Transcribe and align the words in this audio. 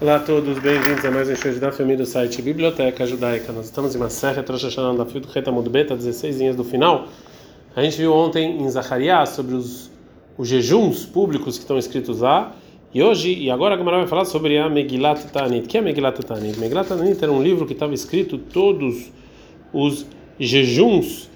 Olá 0.00 0.16
a 0.16 0.20
todos, 0.20 0.58
bem-vindos 0.60 1.04
a 1.04 1.10
mais 1.10 1.28
um 1.28 1.36
show 1.36 1.52
de 1.52 1.58
da 1.58 1.70
família 1.70 1.98
do 1.98 2.06
site 2.06 2.40
Biblioteca 2.40 3.04
Judaica. 3.04 3.52
Nós 3.52 3.66
estamos 3.66 3.94
em 3.94 3.98
uma 3.98 4.08
serra 4.08 4.42
Rosh 4.48 4.74
da 4.74 5.04
Fio 5.04 5.20
do 5.20 5.28
Reta 5.28 5.52
Mudbeta, 5.52 5.94
16 5.94 6.38
linhas 6.38 6.56
do 6.56 6.64
final. 6.64 7.06
A 7.76 7.82
gente 7.82 7.98
viu 7.98 8.10
ontem 8.14 8.62
em 8.62 8.70
Zacarias 8.70 9.28
sobre 9.28 9.54
os, 9.54 9.90
os 10.38 10.48
jejuns 10.48 11.04
públicos 11.04 11.58
que 11.58 11.64
estão 11.64 11.76
escritos 11.76 12.20
lá. 12.20 12.56
E 12.94 13.02
hoje, 13.02 13.30
e 13.30 13.50
agora 13.50 13.74
a 13.74 13.76
Gamara 13.76 13.98
vai 13.98 14.06
falar 14.06 14.24
sobre 14.24 14.56
a 14.56 14.70
Megilat 14.70 15.22
Tanit. 15.30 15.66
O 15.66 15.68
que 15.68 15.76
é 15.76 15.82
Megilat 15.82 16.18
Tanit? 16.24 16.58
Megilat 16.58 16.88
Tanit 16.88 17.22
era 17.22 17.30
um 17.30 17.42
livro 17.42 17.66
que 17.66 17.74
estava 17.74 17.92
escrito 17.92 18.38
todos 18.38 19.12
os 19.70 20.06
jejuns 20.38 21.28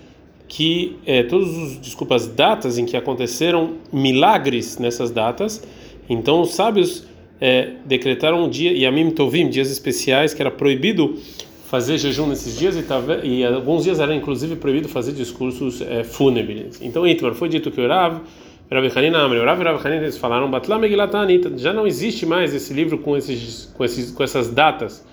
que 0.49 0.97
eh, 1.05 1.23
todos 1.25 1.55
os 1.55 1.77
desculpas 1.77 2.27
datas 2.29 2.79
em 2.79 2.87
que 2.87 2.97
aconteceram 2.97 3.75
milagres 3.93 4.79
nessas 4.79 5.11
datas. 5.11 5.63
Então 6.09 6.41
os 6.41 6.55
sábios 6.55 7.05
é, 7.41 7.73
decretaram 7.85 8.45
um 8.45 8.49
dia, 8.49 8.73
Yamim 8.73 9.11
Tovim, 9.11 9.49
dias 9.49 9.71
especiais, 9.71 10.33
que 10.33 10.43
era 10.43 10.51
proibido 10.51 11.19
fazer 11.75 11.99
jejum 11.99 12.29
nesses 12.29 12.57
dias 12.57 12.77
e, 12.77 12.83
tava, 12.83 13.25
e 13.25 13.45
alguns 13.45 13.83
dias 13.83 13.99
era 13.99 14.15
inclusive 14.15 14.55
proibido 14.57 14.89
fazer 14.89 15.13
discursos 15.13 15.81
é, 15.81 16.05
fúnebres. 16.05 16.81
Então, 16.81 17.07
Itmar, 17.07 17.35
foi 17.35 17.49
dito 17.49 17.71
que 17.71 17.81
o 17.81 17.89
Rav, 17.89 18.21
Rav 18.71 18.87
Hanin 18.97 19.15
Amri, 19.15 19.39
e 19.39 19.45
Rav 19.45 19.61
Hanin, 19.85 19.97
eles 19.97 20.17
falaram, 20.17 20.51
Batla 20.51 20.81
já 21.57 21.73
não 21.73 21.87
existe 21.87 22.25
mais 22.27 22.55
esse 22.55 22.73
livro 22.73 22.99
com, 22.99 23.17
esses, 23.17 23.73
com, 23.77 23.85
esses, 23.85 24.11
com 24.11 24.23
essas 24.23 24.49
datas 24.51 25.05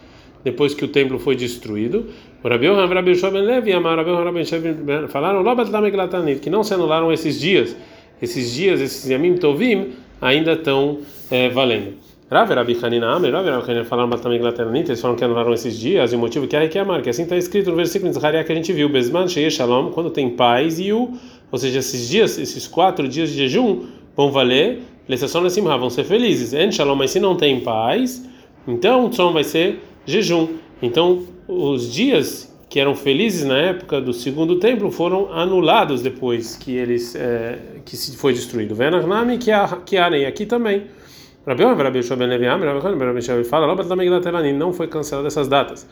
depois 0.43 0.73
que 0.73 0.85
o 0.85 0.87
templo 0.87 1.17
foi 1.17 1.35
destruído. 1.35 2.07
Rabi 2.43 2.67
Yohan, 2.67 2.87
Rabi 2.87 3.11
Yeshua 3.11 3.31
Ben 3.31 3.41
Levi 3.43 3.71
e 3.71 3.73
Rabi 3.73 4.09
Yohan, 4.09 4.23
Rabi 4.23 4.39
Yeshua 4.39 5.07
falaram, 5.07 5.43
Batla 5.43 5.81
Megilatanita, 5.81 6.41
que 6.41 6.49
não 6.49 6.63
se 6.63 6.73
anularam 6.73 7.11
esses 7.11 7.39
dias, 7.39 7.75
esses 8.21 8.53
dias, 8.53 8.79
esses 8.81 9.09
Yamim 9.09 9.35
Tovim, 9.35 9.93
ainda 10.21 10.53
estão 10.53 10.99
é, 11.31 11.49
valendo. 11.49 12.10
Rav 12.31 12.49
Rabi 12.49 12.77
Hanina 12.81 13.13
Amer, 13.13 13.33
Rav 13.33 13.45
Rabi 13.45 13.71
Hanina 13.71 13.83
falaram 13.83 14.09
também 14.11 14.37
Inglaterranita, 14.37 14.91
eles 14.91 15.01
falaram 15.01 15.17
que 15.17 15.25
anularam 15.25 15.53
esses 15.53 15.77
dias, 15.77 16.13
e 16.13 16.15
o 16.15 16.19
motivo 16.19 16.47
que 16.47 16.55
é 16.55 16.65
que 16.65 16.79
é 16.79 17.01
que 17.01 17.09
assim 17.09 17.23
está 17.23 17.35
escrito 17.35 17.69
no 17.69 17.75
versículo 17.75 18.09
de 18.09 18.17
Zahariah 18.17 18.45
que 18.45 18.53
a 18.53 18.55
gente 18.55 18.71
viu, 18.71 18.87
Besman 18.87 19.27
Sheye 19.27 19.51
Shalom, 19.51 19.91
quando 19.91 20.09
tem 20.09 20.29
paz 20.29 20.79
e 20.79 20.93
o, 20.93 21.11
ou 21.51 21.59
seja, 21.59 21.79
esses 21.79 22.07
dias, 22.07 22.39
esses 22.39 22.67
quatro 22.67 23.05
dias 23.05 23.31
de 23.31 23.35
jejum 23.35 23.85
vão 24.15 24.31
valer, 24.31 24.79
Lessação 25.09 25.47
Simha, 25.49 25.75
vão 25.77 25.89
ser 25.89 26.05
felizes, 26.05 26.53
En 26.53 26.71
Shalom, 26.71 26.95
mas 26.95 27.11
se 27.11 27.19
não 27.19 27.35
tem 27.35 27.59
paz, 27.59 28.25
então 28.65 29.07
o 29.07 29.09
Tzom 29.09 29.33
vai 29.33 29.43
ser 29.43 29.81
jejum. 30.05 30.47
Então, 30.81 31.23
os 31.49 31.91
dias 31.91 32.57
que 32.69 32.79
eram 32.79 32.95
felizes 32.95 33.43
na 33.43 33.57
época 33.57 33.99
do 33.99 34.13
segundo 34.13 34.57
templo 34.57 34.89
foram 34.89 35.33
anulados 35.33 36.01
depois 36.01 36.55
que 36.55 36.71
eles 36.77 37.13
é, 37.13 37.59
que 37.83 37.97
se 37.97 38.15
foi 38.15 38.31
destruído. 38.31 38.73
Venarnami 38.73 39.37
que 39.37 39.51
que 39.85 39.97
aqui 39.97 40.45
também. 40.45 40.83
Rabi 41.45 41.63
Rabi 41.63 41.97
Yeshua 41.99 42.17
ben 42.17 42.27
Levi 42.29 42.45
Amr, 42.45 42.65
Rabi 42.67 43.19
Yeshua 43.19 43.43
fala, 43.43 43.65
Lobat 43.65 43.87
Lamegdat 43.87 44.27
Elanim, 44.27 44.53
não 44.53 44.71
foi 44.71 44.87
cancelado 44.87 45.27
essas 45.27 45.47
datas. 45.47 45.87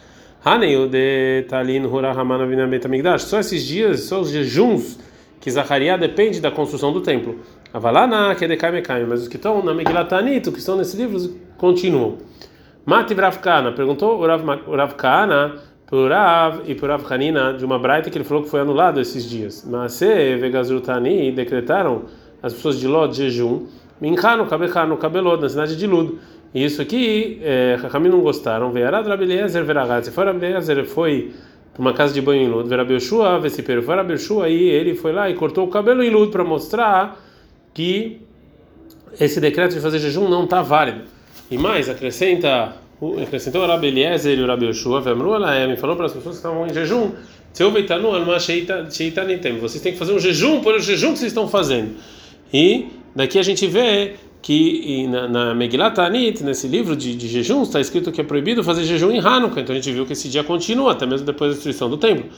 Hanei 0.45 0.88
de 0.88 1.45
Talin 1.50 1.86
Hura 1.86 2.11
Hamana 2.11 2.45
Vinabet 2.45 2.86
Amigdash, 2.86 3.23
só 3.23 3.39
esses 3.39 3.66
dias, 3.66 4.02
só 4.02 4.22
os 4.22 4.30
jejuns 4.30 5.00
que 5.42 5.50
Zacharia 5.50 5.97
depende 5.97 6.39
da 6.39 6.52
construção 6.52 6.94
do 6.94 7.02
templo. 7.02 7.39
Avalana 7.73 8.36
Kedekai 8.36 8.72
Mekai, 8.72 9.05
mas 9.05 9.23
os 9.23 9.27
que 9.27 9.38
estão 9.38 9.64
na 9.64 9.73
Megilat 9.73 10.14
Anit, 10.14 10.52
que 10.52 10.59
estão 10.59 10.77
nesses 10.77 10.94
livros, 10.94 11.30
continuam. 11.58 12.17
Mati 12.86 13.16
Rav 13.16 13.39
Kana, 13.39 13.72
perguntou 13.72 14.20
o 14.20 14.27
Rav, 14.27 14.44
o 14.67 14.75
Rav 14.75 14.94
Kana 14.95 15.55
por 15.88 16.11
Rav 16.11 16.61
e 16.67 16.75
por 16.75 16.89
Rav 16.89 17.03
Hanina 17.11 17.53
de 17.53 17.66
uma 17.66 17.80
braita 17.80 18.11
que 18.11 18.17
ele 18.17 18.23
falou 18.23 18.44
que 18.44 18.50
foi 18.50 18.59
anulado 18.59 19.02
esses 19.02 19.27
dias. 19.27 19.66
Mas 19.67 19.94
se 19.94 20.36
Vegazurtani 20.38 21.31
decretaram 21.31 22.03
as 22.42 22.53
pessoas 22.53 22.80
de 22.80 22.88
Ló 22.88 23.08
de 23.08 23.17
jejum, 23.17 23.66
Minchano, 24.00 24.45
Kabechano, 24.45 24.97
Kabelod, 24.97 25.42
na 25.42 25.50
cidade 25.50 25.75
de 25.75 25.86
Ludo. 25.86 26.19
E 26.53 26.64
isso 26.64 26.81
aqui, 26.81 27.39
é, 27.44 27.78
não 28.09 28.22
gostaram. 28.22 28.72
Vearad 28.72 29.08
Rabeliezer 29.08 29.64
Veragat. 29.64 30.05
Se 30.05 30.11
for 30.11 30.25
Rabeliezer, 30.25 30.86
foi 30.86 31.31
para 31.73 31.81
uma 31.81 31.94
casa 31.94 32.14
de 32.14 32.22
banho 32.22 32.44
em 32.44 32.47
Ludo. 32.47 32.67
Verabelshua, 32.67 33.39
Vesiperu. 33.39 33.83
Foi 33.83 33.95
Rabelshua, 33.95 34.45
aí 34.45 34.70
ele 34.70 34.95
foi 34.95 35.11
lá 35.11 35.30
e 35.30 35.36
cortou 35.36 35.65
o 35.65 35.70
cabelo 35.70 36.04
em 36.04 36.09
Ludo 36.09 36.32
para 36.32 36.43
mostrar 36.43 37.20
que 37.73 38.21
esse 39.20 39.39
decreto 39.39 39.76
de 39.76 39.80
fazer 39.80 39.99
jejum 39.99 40.27
não 40.27 40.45
está 40.45 40.61
válido. 40.61 41.02
E 41.52 41.58
mais, 41.58 41.89
acrescenta, 41.89 42.76
acrescentou 43.21 43.64
o 43.64 43.67
Rabeliezer 43.67 44.38
e 44.38 44.42
o 44.42 44.48
Rabelshua, 44.48 45.02
Vemru 45.02 45.33
Alaem, 45.33 45.76
falou 45.77 45.95
para 45.95 46.08
as 46.08 46.14
pessoas 46.14 46.36
que 46.36 46.39
estavam 46.39 46.67
em 46.67 46.73
jejum. 46.73 47.11
Vocês 49.59 49.82
têm 49.82 49.93
que 49.93 49.99
fazer 49.99 50.14
um 50.14 50.20
jejum 50.20 50.61
por 50.61 50.76
o 50.76 50.80
jejum 50.80 51.14
que 51.14 51.20
vocês 51.20 51.32
estão 51.32 51.48
fazendo. 51.48 51.95
E 52.54 52.88
Daqui 53.15 53.39
a 53.39 53.43
gente 53.43 53.65
vê 53.67 54.15
que 54.42 55.08
na, 55.08 55.27
na 55.27 55.55
Megilat 55.55 55.99
Anit, 55.99 56.43
nesse 56.43 56.67
livro 56.67 56.95
de, 56.95 57.15
de 57.15 57.27
jejuns, 57.27 57.67
está 57.67 57.80
escrito 57.80 58.11
que 58.11 58.21
é 58.21 58.23
proibido 58.23 58.64
fazer 58.64 58.83
jejum 58.83 59.11
em 59.11 59.20
Hanukkah. 59.20 59.61
Então 59.61 59.73
a 59.73 59.77
gente 59.80 59.92
viu 59.92 60.05
que 60.05 60.14
esse 60.14 60.30
dia 60.30 60.43
continua, 60.43 60.93
até 60.93 61.05
mesmo 61.05 61.25
depois 61.25 61.52
da 61.52 61.55
destruição 61.55 61.89
do 61.89 61.97
templo. 61.97 62.30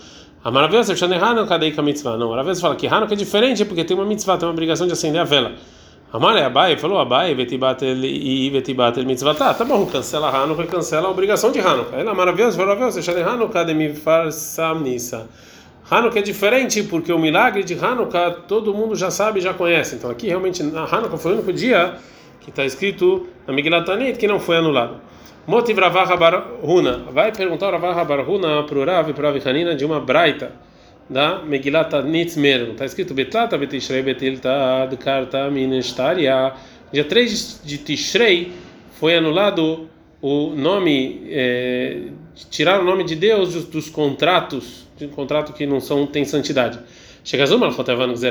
A 0.44 0.50
maravilha 0.50 0.82
é 0.82 0.96
que 0.96 1.04
Hanukkah 1.04 1.58
daí 1.58 1.72
com 1.72 1.82
a 1.82 1.84
mitzvah. 1.84 2.18
Não, 2.18 2.34
a 2.34 2.44
vez 2.44 2.60
fala 2.60 2.76
que 2.76 2.88
Hanukkah 2.88 3.14
é 3.14 3.18
diferente 3.18 3.64
porque 3.64 3.84
tem 3.84 3.96
uma 3.96 4.06
mitzvah, 4.06 4.38
tem 4.38 4.48
uma 4.48 4.54
obrigação 4.54 4.88
de 4.88 4.94
acender 4.94 5.22
a 5.22 5.24
vela. 5.24 5.52
Amalé 6.12 6.44
Abai 6.44 6.76
falou 6.78 6.98
Abai, 6.98 7.36
vetibatel 7.36 8.04
e 8.04 8.50
vetibatel 8.50 9.06
mitzvah. 9.06 9.36
Tá, 9.36 9.54
bom, 9.64 9.86
cancela 9.86 10.30
Hanukkah 10.30 10.66
cancela 10.66 11.08
a 11.08 11.12
obrigação 11.12 11.52
de 11.52 11.60
Hanukkah. 11.60 11.98
Ela 11.98 12.16
maravilhosa, 12.16 12.58
falou, 12.58 12.76
Hanukkah 12.76 13.64
de 13.64 13.74
mi 13.76 13.94
farsam 13.94 14.80
nisa. 14.82 15.30
Hanukkah 15.92 16.20
é 16.20 16.22
diferente 16.22 16.84
porque 16.84 17.12
o 17.12 17.20
milagre 17.20 17.64
de 17.64 17.74
Hanukkah 17.74 18.32
todo 18.48 18.74
mundo 18.74 18.96
já 18.96 19.12
sabe, 19.12 19.42
já 19.42 19.54
conhece. 19.54 19.96
Então 19.96 20.10
aqui 20.10 20.26
realmente 20.26 20.64
Hanukkah 20.64 21.18
foi 21.18 21.34
o 21.34 21.36
único 21.36 21.52
dia 21.52 21.98
que 22.40 22.50
está 22.50 22.64
escrito 22.64 23.28
na 23.46 23.54
Migilat 23.54 23.86
Tanit 23.86 24.18
que 24.18 24.26
não 24.26 24.40
foi 24.40 24.56
anulado. 24.56 25.02
Motiv 25.46 25.78
Ravah 25.78 26.16
Barhuna. 26.16 27.04
Vai 27.12 27.34
perguntar 27.34 27.68
o 27.68 27.72
Ravah 27.72 28.06
Barhuna 28.06 28.64
para 28.64 28.80
o 28.80 28.86
Rav 28.86 29.10
e 29.10 29.14
para 29.14 29.30
a 29.30 29.50
Hanina 29.50 29.76
de 29.76 29.84
uma 29.84 30.00
braita 30.00 30.54
da 31.10 31.40
Megilat 31.40 31.90
Tanit 31.90 32.40
mesmo. 32.40 32.72
Está 32.72 32.86
escrito 32.86 33.14
Betlata 33.14 33.58
Betishrei 33.58 34.02
Betilta 34.02 34.50
Karta 34.98 35.50
Minestaria. 35.52 36.54
Dia 36.94 37.04
3 37.04 37.64
de 37.66 37.78
Tishrei 37.80 38.54
foi 38.94 39.16
anulado 39.16 39.90
o 40.22 40.52
nome, 40.52 41.24
é, 41.30 42.04
tirar 42.50 42.82
o 42.82 42.84
nome 42.84 43.04
de 43.04 43.16
Deus 43.16 43.54
dos, 43.54 43.66
dos 43.66 43.90
contratos 43.90 44.88
de 44.98 45.06
um 45.06 45.10
contrato 45.10 45.54
que 45.54 45.66
não 45.66 45.80
são 45.80 46.06
tem 46.06 46.26
santidade. 46.26 46.80
Zuma 47.46 47.72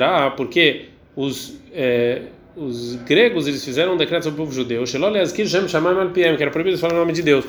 ah, 0.03 0.31
porque 0.31 0.87
os 1.17 1.59
é, 1.73 2.23
os 2.57 2.97
gregos 3.07 3.47
eles 3.47 3.65
fizeram 3.65 3.95
um 3.95 3.97
decreto 3.97 4.25
sobre 4.25 4.43
o 4.43 4.45
povo 4.45 4.55
judeu, 4.55 4.85
que 4.85 6.43
era 6.43 6.51
proibido 6.51 6.77
falar 6.79 6.95
o 6.95 6.97
nome 6.97 7.13
de 7.13 7.23
Deus. 7.23 7.45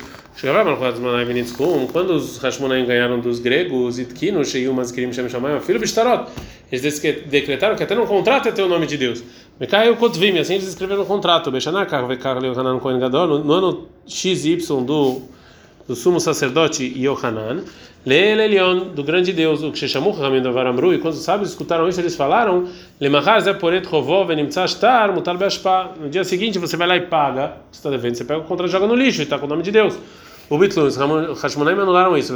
Quando 1.91 2.11
os 2.11 2.37
Hashmonaim 2.37 2.85
ganharam 2.85 3.19
dos 3.19 3.39
gregos, 3.39 3.97
eles 6.71 6.99
decretaram 7.27 7.75
que 7.75 7.83
até 7.83 7.95
no 7.95 8.05
contrato 8.05 8.47
é 8.47 8.51
ter 8.51 8.61
o 8.61 8.69
nome 8.69 8.85
de 8.85 8.97
Deus. 8.97 9.23
Assim 9.59 10.53
eles 10.53 10.67
escreveram 10.67 11.01
no 11.01 11.07
contrato. 11.07 11.51
No 11.51 11.57
ano 13.53 13.87
XY 14.07 14.57
do 14.85 15.23
do 15.87 15.95
sumo 15.95 16.19
sacerdote 16.19 16.83
Yohanan, 16.97 17.63
Leelelion, 18.05 18.89
do 18.95 19.03
grande 19.03 19.31
Deus, 19.31 19.61
o 19.61 19.71
que 19.71 19.77
se 19.77 19.87
chamou 19.87 20.11
Ramim 20.11 20.41
Varamru, 20.41 20.93
e 20.93 20.97
quando 20.97 21.13
os 21.13 21.21
sábios 21.21 21.49
escutaram 21.49 21.87
isso, 21.87 21.99
eles 22.01 22.15
falaram. 22.15 22.67
No 25.99 26.09
dia 26.09 26.23
seguinte 26.23 26.57
você 26.57 26.75
vai 26.75 26.87
lá 26.87 26.97
e 26.97 27.01
paga, 27.01 27.57
você 27.71 27.77
está 27.77 27.89
devendo, 27.91 28.15
você 28.15 28.23
pega 28.23 28.39
o 28.39 28.43
contrato 28.43 28.69
e 28.69 28.71
joga 28.71 28.87
no 28.87 28.95
lixo, 28.95 29.21
e 29.21 29.23
está 29.23 29.37
com 29.37 29.45
o 29.45 29.49
nome 29.49 29.61
de 29.61 29.71
Deus. 29.71 29.95
O 30.49 30.57
Bitlun, 30.57 30.85
os 30.85 30.97
Hashmonaim 30.97 31.79
anularam 31.79 32.17
isso. 32.17 32.33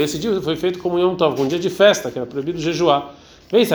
Esse 0.00 0.18
dia 0.18 0.40
foi 0.42 0.56
feito 0.56 0.80
como 0.80 0.98
Yom 0.98 1.14
Tov, 1.14 1.40
um 1.40 1.48
dia 1.48 1.58
de 1.58 1.70
festa, 1.70 2.10
que 2.10 2.18
era 2.18 2.26
proibido 2.26 2.58
jejuar. 2.58 3.14
Vem, 3.50 3.64
se 3.64 3.72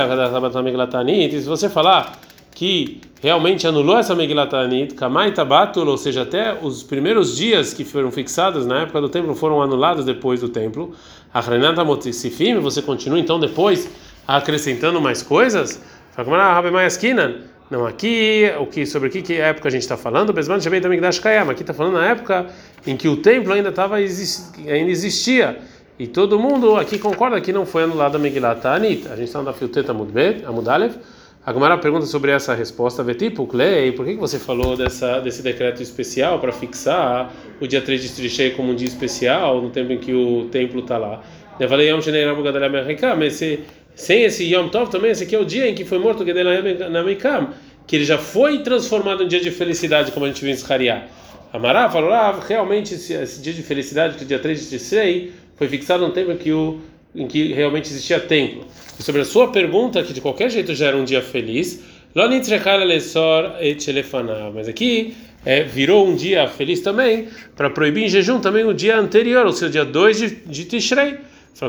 você 1.47 1.69
falar 1.69 2.19
que 2.61 3.01
realmente 3.19 3.65
anulou 3.65 3.97
essa 3.97 4.13
Megilat 4.13 4.53
Anit, 4.53 4.93
Kamai 4.93 5.31
Tabatul, 5.31 5.87
ou 5.87 5.97
seja, 5.97 6.21
até 6.21 6.55
os 6.61 6.83
primeiros 6.83 7.35
dias 7.35 7.73
que 7.73 7.83
foram 7.83 8.11
fixados 8.11 8.67
na 8.67 8.81
época 8.81 9.01
do 9.01 9.09
templo 9.09 9.33
foram 9.33 9.63
anulados 9.63 10.05
depois 10.05 10.41
do 10.41 10.47
templo. 10.47 10.93
A 11.33 11.41
Renata 11.41 11.83
Motisifim, 11.83 12.59
você 12.59 12.79
continua 12.83 13.17
então 13.19 13.39
depois 13.39 13.89
acrescentando 14.27 15.01
mais 15.01 15.23
coisas? 15.23 15.81
Não, 17.71 17.83
aqui, 17.83 18.53
o 18.59 18.67
que, 18.67 18.85
sobre 18.85 19.09
que, 19.09 19.23
que 19.23 19.37
época 19.37 19.67
a 19.67 19.71
gente 19.71 19.81
está 19.81 19.97
falando? 19.97 20.31
Besman 20.31 20.61
Shabbat 20.61 20.85
Amigdash 20.85 21.17
Kayam. 21.17 21.49
Aqui 21.49 21.63
está 21.63 21.73
falando 21.73 21.93
na 21.93 22.05
época 22.05 22.45
em 22.85 22.95
que 22.95 23.07
o 23.07 23.17
templo 23.17 23.53
ainda, 23.53 23.71
tava, 23.71 23.95
ainda 23.95 24.91
existia. 24.91 25.57
E 25.97 26.05
todo 26.05 26.37
mundo 26.37 26.75
aqui 26.75 26.99
concorda 26.99 27.41
que 27.41 27.51
não 27.51 27.65
foi 27.65 27.85
anulada 27.85 28.17
a 28.17 28.19
Megilat 28.19 28.63
Anit. 28.67 29.07
A 29.07 29.15
gente 29.15 29.29
está 29.29 29.41
na 29.41 29.51
Filteta 29.51 29.91
Amudalev. 29.91 30.93
A 31.43 31.51
Gemara 31.51 31.75
pergunta 31.75 32.05
sobre 32.05 32.29
essa 32.29 32.53
resposta, 32.53 33.03
tipo, 33.15 33.47
Clay, 33.47 33.91
por 33.93 34.05
que 34.05 34.13
você 34.13 34.37
falou 34.37 34.77
dessa, 34.77 35.19
desse 35.19 35.41
decreto 35.41 35.81
especial 35.81 36.37
para 36.39 36.51
fixar 36.51 37.33
o 37.59 37.65
dia 37.65 37.81
3 37.81 37.99
de 37.99 38.09
Trishei 38.09 38.51
como 38.51 38.71
um 38.71 38.75
dia 38.75 38.87
especial, 38.87 39.59
no 39.59 39.71
tempo 39.71 39.91
em 39.91 39.97
que 39.97 40.13
o 40.13 40.45
templo 40.51 40.81
está 40.81 40.99
lá? 40.99 41.23
Mas 43.17 43.41
sem 43.95 44.23
esse 44.23 44.53
Yom 44.53 44.69
Tov 44.69 44.91
também, 44.91 45.09
esse 45.09 45.23
aqui 45.23 45.35
é 45.35 45.39
o 45.39 45.43
dia 45.43 45.67
em 45.67 45.73
que 45.73 45.83
foi 45.83 45.97
morto 45.97 46.23
Gedelayam 46.23 46.63
que 47.87 47.95
ele 47.95 48.05
já 48.05 48.19
foi 48.19 48.59
transformado 48.59 49.23
em 49.23 49.27
dia 49.27 49.41
de 49.41 49.49
felicidade, 49.49 50.11
como 50.11 50.27
a 50.27 50.29
gente 50.29 50.41
viu 50.41 50.51
em 50.51 50.55
Zechariah. 50.55 51.07
Amará 51.51 51.89
falou, 51.89 52.13
ah, 52.13 52.39
realmente 52.47 52.93
esse, 52.93 53.13
esse, 53.13 53.41
dia 53.41 53.51
de 53.51 53.63
felicidade, 53.63 54.15
que 54.15 54.23
é 54.23 54.27
dia 54.27 54.39
3 54.39 54.61
de 54.61 54.77
Tisrei, 54.77 55.31
foi 55.55 55.67
fixado 55.67 56.05
um 56.05 56.11
tempo 56.11 56.31
em 56.31 56.37
que, 56.37 56.51
o, 56.51 56.79
em 57.15 57.27
que 57.27 57.53
realmente 57.53 57.89
existia 57.89 58.19
templo. 58.19 58.65
E 58.99 59.03
sobre 59.03 59.21
a 59.21 59.25
sua 59.25 59.51
pergunta, 59.51 60.03
que 60.03 60.13
de 60.13 60.21
qualquer 60.21 60.49
jeito 60.49 60.73
já 60.73 60.87
era 60.87 60.97
um 60.97 61.03
dia 61.03 61.21
feliz, 61.21 61.83
mas 64.53 64.67
aqui 64.67 65.15
é, 65.45 65.63
virou 65.63 66.07
um 66.07 66.15
dia 66.15 66.47
feliz 66.47 66.81
também, 66.81 67.27
para 67.55 67.69
proibir 67.69 68.03
em 68.05 68.09
jejum 68.09 68.39
também 68.39 68.63
o 68.65 68.73
dia 68.73 68.97
anterior, 68.97 69.45
ou 69.45 69.51
seja, 69.51 69.67
o 69.67 69.71
dia 69.71 69.85
2 69.85 70.19
de, 70.19 70.29
de 70.29 70.65
Tishrei. 70.65 71.17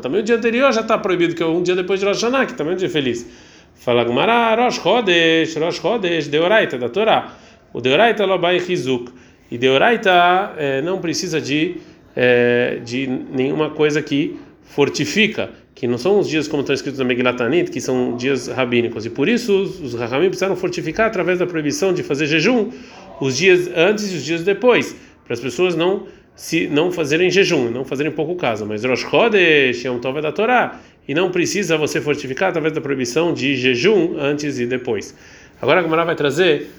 Também 0.00 0.20
o 0.20 0.22
dia 0.22 0.36
anterior 0.36 0.72
já 0.72 0.80
está 0.80 0.96
proibido, 0.96 1.34
que 1.34 1.42
é 1.42 1.46
um 1.46 1.62
dia 1.62 1.74
depois 1.74 2.00
de 2.00 2.06
Rosh 2.06 2.22
Hashanah, 2.22 2.46
que 2.46 2.54
também 2.54 2.72
é 2.72 2.74
um 2.74 2.78
dia 2.78 2.88
feliz. 2.88 3.26
Fala 3.74 4.04
Gumara, 4.04 4.54
Rosh 4.54 4.80
Chodesh, 4.80 5.56
Rosh 5.56 5.80
Chodesh, 5.80 6.28
Deoraita, 6.28 6.78
da 6.78 6.88
Torá. 6.88 7.34
O 7.72 7.80
Deoraita 7.80 8.24
Lobai 8.24 8.60
Chizuk. 8.60 9.12
E 9.52 9.58
Deoraita 9.58 10.54
é, 10.56 10.80
não 10.80 10.98
precisa 10.98 11.38
de, 11.38 11.76
é, 12.16 12.78
de 12.82 13.06
nenhuma 13.06 13.68
coisa 13.68 14.00
que 14.00 14.40
fortifica, 14.62 15.50
que 15.74 15.86
não 15.86 15.98
são 15.98 16.18
os 16.18 16.26
dias 16.26 16.48
como 16.48 16.62
estão 16.62 16.72
escritos 16.74 16.98
na 16.98 17.04
Megilatanit, 17.04 17.70
que 17.70 17.78
são 17.78 18.16
dias 18.16 18.48
rabínicos. 18.48 19.04
E 19.04 19.10
por 19.10 19.28
isso 19.28 19.54
os, 19.54 19.78
os 19.78 19.92
Rahamim 19.92 20.28
precisaram 20.28 20.56
fortificar 20.56 21.08
através 21.08 21.38
da 21.38 21.46
proibição 21.46 21.92
de 21.92 22.02
fazer 22.02 22.24
jejum 22.28 22.70
os 23.20 23.36
dias 23.36 23.70
antes 23.76 24.10
e 24.10 24.16
os 24.16 24.24
dias 24.24 24.42
depois, 24.42 24.96
para 25.22 25.34
as 25.34 25.40
pessoas 25.40 25.76
não 25.76 26.06
se 26.34 26.66
não 26.66 26.90
fazerem 26.90 27.30
jejum, 27.30 27.70
não 27.70 27.84
fazerem 27.84 28.10
pouco 28.10 28.34
caso, 28.36 28.64
mas 28.64 28.82
Rosh 28.82 29.02
Chodesh, 29.02 29.84
Yom 29.84 29.98
Tov 29.98 30.16
é 30.16 30.22
da 30.22 30.32
Torá, 30.32 30.80
e 31.06 31.12
não 31.12 31.30
precisa 31.30 31.76
você 31.76 32.00
fortificar 32.00 32.48
através 32.48 32.72
da 32.72 32.80
proibição 32.80 33.34
de 33.34 33.54
jejum 33.54 34.16
antes 34.18 34.58
e 34.58 34.64
depois. 34.64 35.14
Agora 35.60 35.80
a 35.80 35.82
Gemara 35.82 36.06
vai 36.06 36.14
trazer 36.16 36.70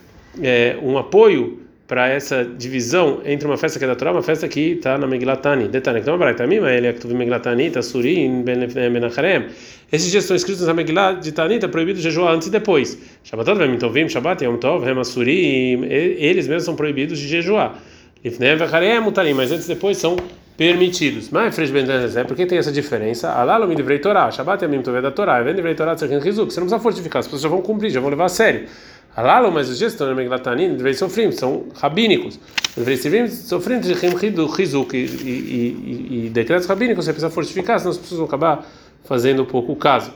é, 0.41 0.75
um 0.81 0.97
apoio 0.97 1.62
para 1.87 2.07
essa 2.07 2.45
divisão 2.45 3.21
entre 3.25 3.45
uma 3.45 3.57
festa 3.57 3.77
que 3.77 3.85
é 3.85 3.87
da 3.87 3.95
Torá 3.95 4.11
e 4.11 4.13
uma 4.13 4.23
festa 4.23 4.47
que 4.47 4.71
está 4.71 4.97
na 4.97 5.05
Megilatani. 5.05 5.67
Detalhe, 5.67 5.99
então, 5.99 6.17
Tamim, 6.35 6.55
ele 6.55 6.87
é 6.87 6.93
que 6.93 7.05
Megilatani, 7.07 7.71
Tassurim, 7.71 8.43
Benacharem. 8.43 9.47
Esses 9.91 10.09
dias 10.09 10.23
estão 10.23 10.35
escritos 10.35 10.65
na 10.65 10.73
Megilat 10.73 11.21
de 11.21 11.31
Tani, 11.31 11.55
está 11.55 11.67
proibido 11.67 11.99
jejuar 11.99 12.33
antes 12.33 12.47
e 12.47 12.51
depois. 12.51 12.97
Shabbatot, 13.23 13.57
Vem 13.57 13.77
Tovim, 13.77 14.09
Shabbat, 14.09 14.43
Yom 14.43 14.57
Tov, 14.57 14.85
Remassurim, 14.85 15.83
eles 15.83 16.47
mesmos 16.47 16.63
são 16.63 16.75
proibidos 16.75 17.19
de 17.19 17.27
jejuar. 17.27 17.77
Lifnei 18.23 18.55
Vecharem, 18.55 19.01
Mutarim, 19.01 19.33
mas 19.33 19.51
antes 19.51 19.65
e 19.65 19.67
depois 19.75 19.97
são 19.97 20.15
permitidos. 20.55 21.29
Mas 21.29 21.53
Fresh 21.53 21.71
Ben 21.71 21.85
é 22.15 22.23
por 22.23 22.35
que 22.35 22.45
tem 22.45 22.57
essa 22.57 22.71
diferença? 22.71 23.29
Alalo 23.31 23.67
me 23.67 23.75
livrei 23.75 23.99
Torá, 23.99 24.31
Shabbat 24.31 24.63
Yamim 24.63 24.81
Tovei 24.81 25.01
da 25.01 25.11
Torá, 25.11 25.41
Vem 25.41 25.53
livrei 25.53 25.75
Torá 25.75 25.95
Tzerkin 25.95 26.19
Rizuk. 26.19 26.53
Você 26.53 26.59
não 26.59 26.67
precisa 26.67 26.81
fortificar, 26.81 27.19
as 27.19 27.27
pessoas 27.27 27.41
já 27.41 27.49
vão 27.49 27.61
cumprir, 27.61 27.89
já 27.89 27.99
vão 27.99 28.09
levar 28.09 28.25
a 28.25 28.29
sério. 28.29 28.67
Alalo, 29.15 29.51
mas 29.51 29.69
os 29.69 29.77
dias 29.77 29.93
estão 29.93 30.07
na 30.07 30.15
Meglatanin, 30.15 30.69
livrei 30.69 30.93
sofrim, 30.93 31.31
são 31.31 31.65
rabínicos. 31.75 32.39
Livrei 32.75 32.97
sofrim, 32.97 33.27
sofrim 33.27 33.79
de 33.79 33.93
Rizuk 33.93 34.95
e 34.95 36.31
decretos 36.33 36.65
rabínicos, 36.67 37.05
você 37.05 37.13
precisa 37.13 37.29
fortificar, 37.29 37.79
senão 37.79 37.91
as 37.91 37.97
pessoas 37.97 38.17
vão 38.17 38.27
acabar 38.27 38.65
fazendo 39.03 39.45
pouco 39.45 39.75
caso. 39.75 40.11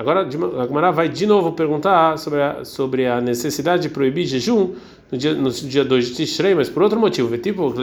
Agora 0.00 0.26
a 0.26 0.30
Gemara 0.30 0.90
vai 0.90 1.08
de 1.10 1.26
novo 1.26 1.52
perguntar 1.52 2.16
sobre 2.16 2.40
a, 2.40 2.64
sobre 2.64 3.06
a 3.06 3.20
necessidade 3.20 3.82
de 3.82 3.90
proibir 3.90 4.24
jejum 4.24 4.74
no 5.12 5.18
dia 5.18 5.34
no 5.34 5.50
dia 5.50 5.84
2 5.84 6.06
de 6.06 6.14
Tishrei, 6.14 6.54
mas 6.54 6.70
por 6.70 6.82
outro 6.82 6.98
motivo, 6.98 7.36
tipo, 7.36 7.74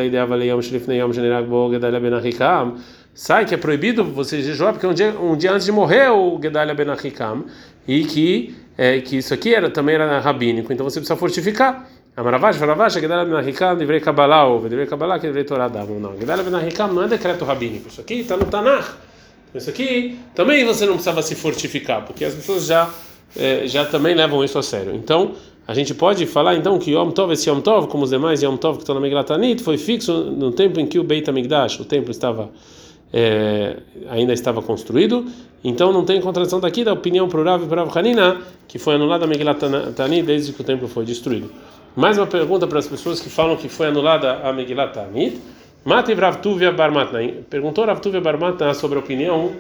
sai 3.14 3.46
que 3.46 3.54
é 3.54 3.58
proibido 3.58 4.04
você 4.04 4.42
jejuar 4.42 4.74
porque 4.74 4.88
um 4.88 4.94
dia, 4.94 5.12
um 5.12 5.38
dia 5.38 5.52
antes 5.52 5.66
de 5.66 5.72
morrer 5.72 6.10
o 6.10 6.40
Gedalia 6.42 6.74
Ben 6.74 6.90
Achikam 6.90 7.46
e 7.88 8.04
que 8.04 8.56
é, 8.77 9.01
que 9.01 9.18
isso 9.18 9.33
aqui 9.33 9.53
era 9.53 9.69
também 9.69 9.95
era 9.95 10.19
rabínico, 10.19 10.71
então 10.71 10.83
você 10.83 11.00
precisa 11.00 11.18
fortificar. 11.18 11.89
Amaravash, 12.15 12.57
Varavash, 12.57 12.94
Gedalia 12.95 13.25
Ben 13.25 13.35
Achikam, 13.35 13.75
deveria 13.75 14.01
Kabbalah, 14.01 14.47
ou 14.47 14.62
deveria 14.62 14.88
Kabbalah, 14.88 15.19
que 15.19 15.27
deveria 15.27 15.45
Torá 15.45 15.69
Não, 15.69 16.18
Gedalia 16.18 16.44
Ben 16.44 16.56
Achikam 16.56 16.88
não 16.88 17.03
é 17.03 17.07
decreto 17.07 17.45
rabínico, 17.45 17.89
isso 17.89 18.01
aqui 18.01 18.21
está 18.21 18.35
no 18.35 18.45
Tanakh. 18.45 18.95
Isso 19.53 19.69
aqui 19.69 20.19
também 20.35 20.65
você 20.65 20.85
não 20.85 20.94
precisava 20.94 21.21
se 21.21 21.35
fortificar, 21.35 22.06
porque 22.06 22.25
as 22.25 22.33
pessoas 22.33 22.65
já 22.65 22.89
é, 23.35 23.68
já 23.68 23.85
também 23.85 24.15
levam 24.15 24.44
isso 24.44 24.57
a 24.57 24.63
sério. 24.63 24.95
Então, 24.95 25.33
a 25.68 25.73
gente 25.73 25.94
pode 25.94 26.25
falar 26.25 26.56
então 26.56 26.80
que 26.80 26.91
Yom 26.91 27.12
Tov, 27.12 27.33
esse 27.33 27.50
Yom 27.50 27.59
Tov, 27.59 27.88
como 27.88 28.03
os 28.03 28.09
demais 28.09 28.41
Yom 28.41 28.56
Tov 28.56 28.77
que 28.77 28.83
estão 28.83 28.95
na 28.95 29.01
Meglatanit, 29.01 29.62
foi 29.62 29.77
fixo 29.77 30.13
no 30.13 30.51
tempo 30.51 30.80
em 30.80 30.85
que 30.85 30.97
o 30.97 31.03
Beit 31.03 31.30
HaMikdash, 31.30 31.80
o 31.80 31.85
templo 31.85 32.12
estava 32.12 32.50
é, 33.18 33.78
ainda 34.10 34.31
estava 34.31 34.62
construído. 34.62 35.25
Então 35.64 35.92
não 35.92 36.06
tem 36.06 36.22
contradição 36.22 36.60
daqui 36.60 36.84
da 36.84 36.94
opinião 36.94 37.28
para 37.28 37.42
Rav 37.42 37.64
e 37.64 38.00
Hanina, 38.00 38.42
que 38.68 38.78
foi 38.78 38.94
anulada 38.94 39.25
a 39.25 39.28
Meglatanit 39.28 40.22
desde 40.22 40.54
que 40.54 40.62
o 40.62 40.64
templo 40.64 40.88
foi 40.88 41.04
destruído. 41.04 41.50
Mais 41.96 42.19
uma 42.19 42.28
pergunta 42.28 42.68
para 42.68 42.78
as 42.78 42.88
pessoas 42.88 43.19
que 43.19 43.28
falam 43.28 43.58
que 43.58 43.68
foi 43.68 43.88
anulada 43.88 44.48
a 44.48 44.54
Meglatanit. 44.54 45.42
Mate 45.84 46.14
Ravtuvia 46.14 46.72
Barmatna. 46.72 47.19
Perguntou 47.50 47.86
Ravtuvia 47.86 48.22
Barmatna 48.22 48.75
sobre 48.75 49.00
a 49.00 49.02
opinião, 49.02 49.52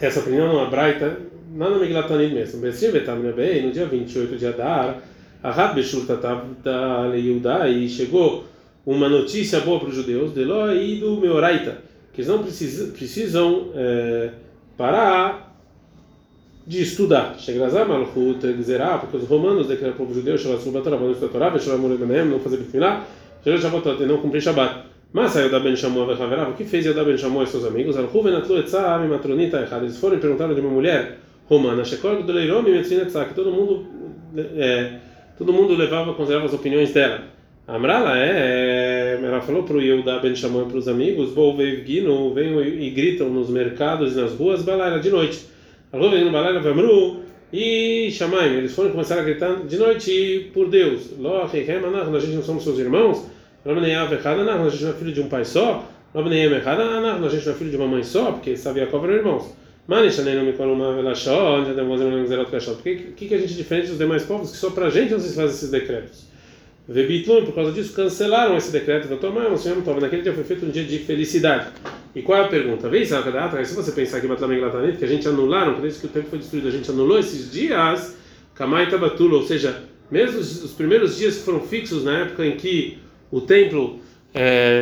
essa 0.00 0.20
opinião 0.20 0.46
não 0.46 0.64
é 0.64 0.70
braita, 0.70 1.18
não 1.52 1.70
na 1.70 1.78
Meglatanit 1.78 2.32
mesmo. 2.32 2.60
No 2.60 3.72
dia 3.72 3.86
28 3.86 4.36
de 4.36 4.46
Adar, 4.46 4.98
a 5.42 5.50
Rad 5.50 5.74
Beshur 5.74 6.06
da 6.06 7.16
Yudá, 7.16 7.68
e 7.68 7.88
chegou 7.88 8.44
uma 8.86 9.08
notícia 9.08 9.58
boa 9.60 9.80
para 9.80 9.88
os 9.88 9.96
judeus, 9.96 10.32
de 10.32 10.44
Ló 10.44 10.70
e 10.70 11.00
do 11.00 11.16
Meoraita, 11.16 11.78
que 12.14 12.20
eles 12.20 12.28
não 12.28 12.42
precisam, 12.42 12.90
precisam 12.90 13.70
é, 13.74 14.30
parar 14.76 15.54
de 16.66 16.82
estudar. 16.82 17.36
Shegrazar 17.38 17.86
Malchut 17.86 18.40
Gzerá, 18.54 18.98
porque 18.98 19.16
os 19.16 19.28
romanos 19.28 19.66
declararam 19.66 19.94
o 19.94 19.98
povo 19.98 20.14
judeu, 20.14 20.38
Shabbat 20.38 20.62
Subat 20.62 20.84
Torah, 20.84 20.96
não 20.96 21.10
estudar 21.10 21.32
Torah, 21.32 21.50
Beshavam 21.50 21.80
Morebenem, 21.80 22.24
não 22.26 22.38
fazer 22.38 22.58
Bitmilah, 22.58 23.04
Shabbat 23.44 23.60
Shabbat, 23.60 24.06
não 24.06 24.18
cumprir 24.18 24.40
Shabbat. 24.40 24.84
Mas 25.12 25.32
saiu 25.32 25.50
da 25.50 25.60
Ben 25.60 25.76
Shamuel 25.76 26.10
e 26.10 26.50
o 26.50 26.54
que 26.54 26.64
fez 26.64 26.84
Yodá 26.86 27.04
Ben 27.04 27.16
Shamuel 27.16 27.44
e 27.44 27.46
seus 27.46 27.64
amigos? 27.64 27.96
Eles 27.96 28.10
foram 29.98 30.16
e 30.16 30.20
perguntaram 30.20 30.54
de 30.54 30.60
uma 30.60 30.70
mulher 30.70 31.18
romana, 31.48 31.84
Shekor 31.84 32.22
Doleirom 32.22 32.64
e 32.66 32.82
que 32.82 33.34
todo 33.34 33.52
mundo, 33.52 33.86
é, 34.56 34.98
todo 35.38 35.52
mundo 35.52 35.76
levava, 35.76 36.14
considerava 36.14 36.46
as 36.46 36.52
opiniões 36.52 36.92
dela. 36.92 37.33
Amrala 37.66 38.18
é, 38.18 39.18
ela 39.22 39.40
falou 39.40 39.62
para 39.62 39.76
o 39.76 39.80
Yehudá 39.80 40.18
Ben 40.18 40.36
Shamuel 40.36 40.66
para 40.66 40.76
os 40.76 40.86
amigos, 40.86 41.30
Bol 41.30 41.56
Veivgino, 41.56 42.34
venham 42.34 42.62
e 42.62 42.90
gritam 42.90 43.30
nos 43.30 43.48
mercados 43.48 44.12
e 44.12 44.20
nas 44.20 44.32
ruas, 44.34 44.62
Balaira 44.62 45.00
de 45.00 45.08
noite. 45.08 45.46
Alô, 45.90 46.10
vem 46.10 46.26
no 46.26 46.30
Balaira 46.30 46.60
Vamru 46.60 47.20
e 47.50 48.10
Shamaim, 48.12 48.58
eles 48.58 48.74
foram 48.74 48.90
começar 48.90 49.18
a 49.18 49.22
gritar 49.22 49.64
de 49.66 49.78
noite 49.78 50.50
por 50.52 50.68
Deus. 50.68 51.12
Lo, 51.18 51.40
a 51.40 51.46
gente 51.46 52.34
não 52.34 52.42
somos 52.42 52.64
seus 52.64 52.78
irmãos. 52.78 53.24
Rabneyav 53.64 54.12
Echadana, 54.12 54.62
a 54.62 54.68
gente 54.68 54.84
não 54.84 54.90
é 54.90 54.94
filho 54.94 55.12
de 55.12 55.20
um 55.22 55.28
pai 55.30 55.46
só. 55.46 55.88
Rabneyam 56.14 56.54
Echadana, 56.58 57.14
a 57.14 57.28
gente 57.30 57.46
não 57.46 57.52
é 57.54 57.56
filho 57.56 57.70
de 57.70 57.76
uma 57.78 57.86
mãe 57.86 58.02
só, 58.02 58.32
porque 58.32 58.58
sabia 58.58 58.86
qual 58.88 59.02
eram 59.04 59.14
irmãos. 59.14 59.56
Manishanei 59.88 60.34
não 60.34 60.44
me 60.44 60.52
columa 60.52 60.92
velachó, 60.92 61.64
já 61.64 61.72
temos 61.72 61.98
um 61.98 62.26
zero 62.26 62.44
Por 62.44 62.82
que 62.82 63.26
que 63.26 63.34
a 63.34 63.38
gente 63.38 63.54
é 63.54 63.56
diferente 63.56 63.88
dos 63.88 63.96
demais 63.96 64.22
povos 64.24 64.50
que 64.50 64.58
só 64.58 64.68
para 64.68 64.88
a 64.88 64.90
gente 64.90 65.12
não 65.12 65.18
se 65.18 65.34
faz 65.34 65.50
esses 65.52 65.70
decretos? 65.70 66.33
Vebitlum, 66.86 67.46
por 67.46 67.54
causa 67.54 67.72
disso, 67.72 67.94
cancelaram 67.94 68.56
esse 68.56 68.70
decreto. 68.70 69.08
Mas 69.08 69.52
o 69.52 69.62
Senhor 69.62 69.78
estava. 69.78 70.00
Naquele 70.00 70.22
dia 70.22 70.32
foi 70.32 70.44
feito 70.44 70.66
um 70.66 70.70
dia 70.70 70.84
de 70.84 70.98
felicidade. 70.98 71.68
E 72.14 72.22
qual 72.22 72.38
é 72.38 72.44
a 72.44 72.48
pergunta? 72.48 72.88
Vê 72.88 73.02
isso, 73.02 73.14
se 73.64 73.74
você 73.74 73.90
pensar 73.90 74.20
que 74.20 74.28
Batlameng 74.28 74.60
Latanit, 74.60 74.98
que 74.98 75.04
a 75.04 75.08
gente 75.08 75.26
anularam, 75.26 75.74
por 75.74 75.84
isso 75.84 76.00
que 76.00 76.06
o 76.06 76.08
tempo 76.08 76.28
foi 76.30 76.38
destruído, 76.38 76.68
a 76.68 76.70
gente 76.70 76.88
anulou 76.88 77.18
esses 77.18 77.50
dias, 77.50 78.16
Kamai 78.54 78.88
Tabatula, 78.88 79.38
ou 79.38 79.42
seja, 79.42 79.82
mesmo 80.08 80.38
os 80.38 80.72
primeiros 80.72 81.16
dias 81.16 81.36
que 81.38 81.42
foram 81.42 81.60
fixos 81.60 82.04
na 82.04 82.20
época 82.20 82.46
em 82.46 82.56
que 82.56 82.98
o 83.32 83.40
templo 83.40 83.98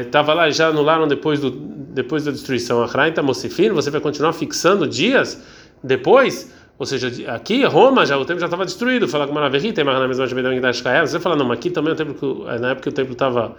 estava 0.05 0.33
é, 0.33 0.35
lá 0.35 0.49
e 0.49 0.53
já 0.53 0.69
anularam 0.69 1.09
depois, 1.09 1.41
do, 1.41 1.51
depois 1.51 2.25
da 2.25 2.33
destruição. 2.33 2.83
A 2.83 3.23
Mosifin, 3.23 3.71
você 3.71 3.91
vai 3.91 4.01
continuar 4.01 4.35
fixando 4.35 4.87
dias 4.87 5.43
depois? 5.83 6.53
Ou 6.79 6.87
seja, 6.87 7.33
aqui 7.33 7.65
Roma 7.65 8.05
já 8.05 8.17
o 8.17 8.25
templo 8.25 8.41
já 8.41 8.47
estava 8.47 8.65
destruído. 8.65 9.07
Fala 9.07 9.27
com 9.27 9.35
Maravilha, 9.35 9.73
tem 9.73 9.85
mais 9.85 9.99
na 9.99 10.09
mesma 10.09 10.27
Você 10.27 11.21
fala 11.21 11.37
não, 11.37 11.47
mas 11.47 11.59
aqui 11.59 11.71
também 11.71 11.93
o 11.93 11.97
templo 11.97 12.15
que, 12.15 12.59
na 12.61 12.71
época 12.71 12.91
o 12.91 12.93
templo 12.93 13.13
estava 13.13 13.57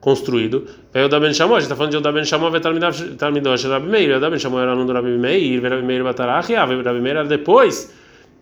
construído. 0.00 0.66
Veio 0.92 1.06
o 1.06 1.08
Daben 1.08 1.32
Shamó, 1.32 1.56
a 1.56 1.60
gente 1.60 1.64
está 1.64 1.76
falando 1.76 1.92
de 1.92 2.00
Daben 2.00 2.24
Shamó, 2.24 2.50
vai 2.50 2.60
Talmidosh 2.60 3.64
Rabi 3.64 3.88
Meir. 3.88 4.16
O 4.16 4.20
Daben 4.20 4.38
Shamó 4.38 4.60
era 4.60 4.72
aluno 4.72 4.86
do 4.86 4.92
Rabi 4.92 5.16
Meir, 5.16 5.62
Rabi 5.62 5.82
Meir 5.82 6.04
Batarach, 6.04 6.50
e 6.52 6.54
Rabi 6.54 7.00
Meir 7.00 7.16
era 7.16 7.24
depois 7.24 7.92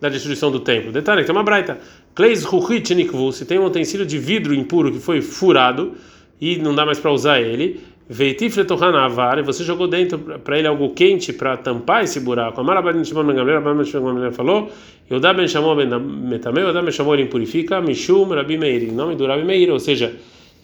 da 0.01 0.09
destruição 0.09 0.51
do 0.51 0.59
templo. 0.59 0.91
Detalhe, 0.91 1.23
tem 1.23 1.33
uma 1.33 1.43
braita. 1.43 1.77
Kleis 2.13 2.43
Ruchit 2.43 2.93
Nikvu, 2.93 3.31
se 3.31 3.45
tem 3.45 3.57
um 3.57 3.65
utensílio 3.65 4.05
de 4.05 4.17
vidro 4.19 4.53
impuro 4.53 4.91
que 4.91 4.99
foi 4.99 5.21
furado 5.21 5.93
e 6.41 6.57
não 6.57 6.75
dá 6.75 6.85
mais 6.85 6.99
para 6.99 7.09
usar 7.11 7.39
ele, 7.39 7.79
e 8.09 9.43
você 9.43 9.63
jogou 9.63 9.87
dentro 9.87 10.19
para 10.19 10.59
ele 10.59 10.67
algo 10.67 10.89
quente 10.93 11.31
para 11.31 11.55
tampar 11.57 12.03
esse 12.03 12.19
buraco. 12.19 12.59
Amar 12.59 12.77
Abadim 12.77 13.03
Shimon 13.03 13.23
Ben 13.25 13.35
Gamliel, 13.35 13.57
Abadim 13.57 13.85
Shimon 13.85 14.31
falou, 14.31 14.69
Yodá 15.09 15.33
Ben 15.33 15.47
Shamon 15.47 15.75
Ben 15.75 15.87
Metameu, 15.87 16.67
Yodá 16.67 16.81
Ben 16.81 16.91
Shamon 16.91 17.13
ele 17.13 17.23
impurifica, 17.23 17.81
Mishum 17.81 18.25
Rabi 18.29 18.57
Meir, 18.57 18.83
em 18.83 18.91
nome 18.91 19.15
do 19.15 19.25
Rabi 19.25 19.43
Meir, 19.43 19.71
ou 19.71 19.79
seja, 19.79 20.13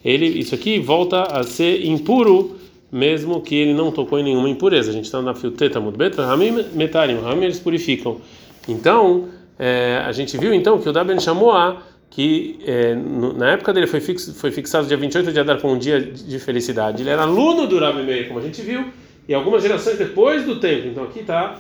ele, 0.04 0.26
isso 0.26 0.56
aqui 0.56 0.80
volta 0.80 1.24
a 1.24 1.44
ser 1.44 1.86
impuro, 1.86 2.58
mesmo 2.92 3.42
que 3.42 3.56
ele 3.56 3.74
não 3.74 3.92
tocou 3.92 4.20
em 4.20 4.24
nenhuma 4.24 4.50
impureza. 4.50 4.92
A 4.92 4.94
gente 4.94 5.06
está 5.06 5.22
na 5.22 5.34
Fiuteta 5.34 5.80
Mudbeta, 5.80 6.26
Ramim 6.26 6.66
Metarim, 6.74 7.20
Ramim 7.20 7.46
eles 7.46 7.60
purificam. 7.60 8.20
Então, 8.68 9.30
é, 9.58 10.02
a 10.06 10.12
gente 10.12 10.38
viu 10.38 10.54
então 10.54 10.80
que 10.80 10.88
o 10.88 10.94
Daben 10.94 11.20
Shamoa 11.20 11.78
que 12.10 12.60
é, 12.66 12.96
no, 12.96 13.34
na 13.34 13.52
época 13.52 13.72
dele 13.74 13.88
foi, 13.88 14.00
fix, 14.00 14.34
foi 14.40 14.52
fixado 14.52 14.88
dia 14.88 14.98
28 14.98 15.32
de 15.32 15.40
Adar 15.40 15.60
como 15.62 15.76
um 15.76 15.78
dia 15.78 16.02
de 16.02 16.40
felicidade. 16.40 17.04
Ele 17.04 17.10
era 17.10 17.22
aluno 17.22 17.68
do 17.68 17.80
Rabi 17.80 18.04
Meir, 18.04 18.28
como 18.28 18.40
a 18.40 18.42
gente 18.42 18.62
viu, 18.62 18.86
e 19.28 19.34
algumas 19.34 19.62
gerações 19.62 19.98
depois 19.98 20.44
do 20.44 20.60
tempo. 20.60 20.88
Então 20.88 21.04
aqui 21.04 21.20
está 21.20 21.60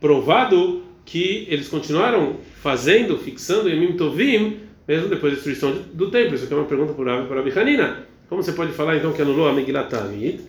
provado 0.00 0.82
que 1.04 1.46
eles 1.48 1.68
continuaram 1.68 2.36
fazendo, 2.60 3.16
fixando 3.16 3.68
Yemim 3.68 3.92
Tovim, 3.96 4.58
mesmo 4.86 5.08
depois 5.08 5.32
da 5.32 5.36
destruição 5.36 5.72
do 5.92 6.10
templo. 6.10 6.34
Isso 6.34 6.44
aqui 6.44 6.52
é 6.52 6.56
uma 6.56 6.66
pergunta 6.66 6.92
para 6.92 7.14
a 7.14 7.22
Rabi 7.22 7.58
Hanina. 7.58 8.06
Como 8.28 8.42
você 8.42 8.52
pode 8.52 8.72
falar 8.72 8.96
então 8.96 9.12
que 9.12 9.22
anulou 9.22 9.48
a 9.48 9.52
Megilatanit? 9.52 10.40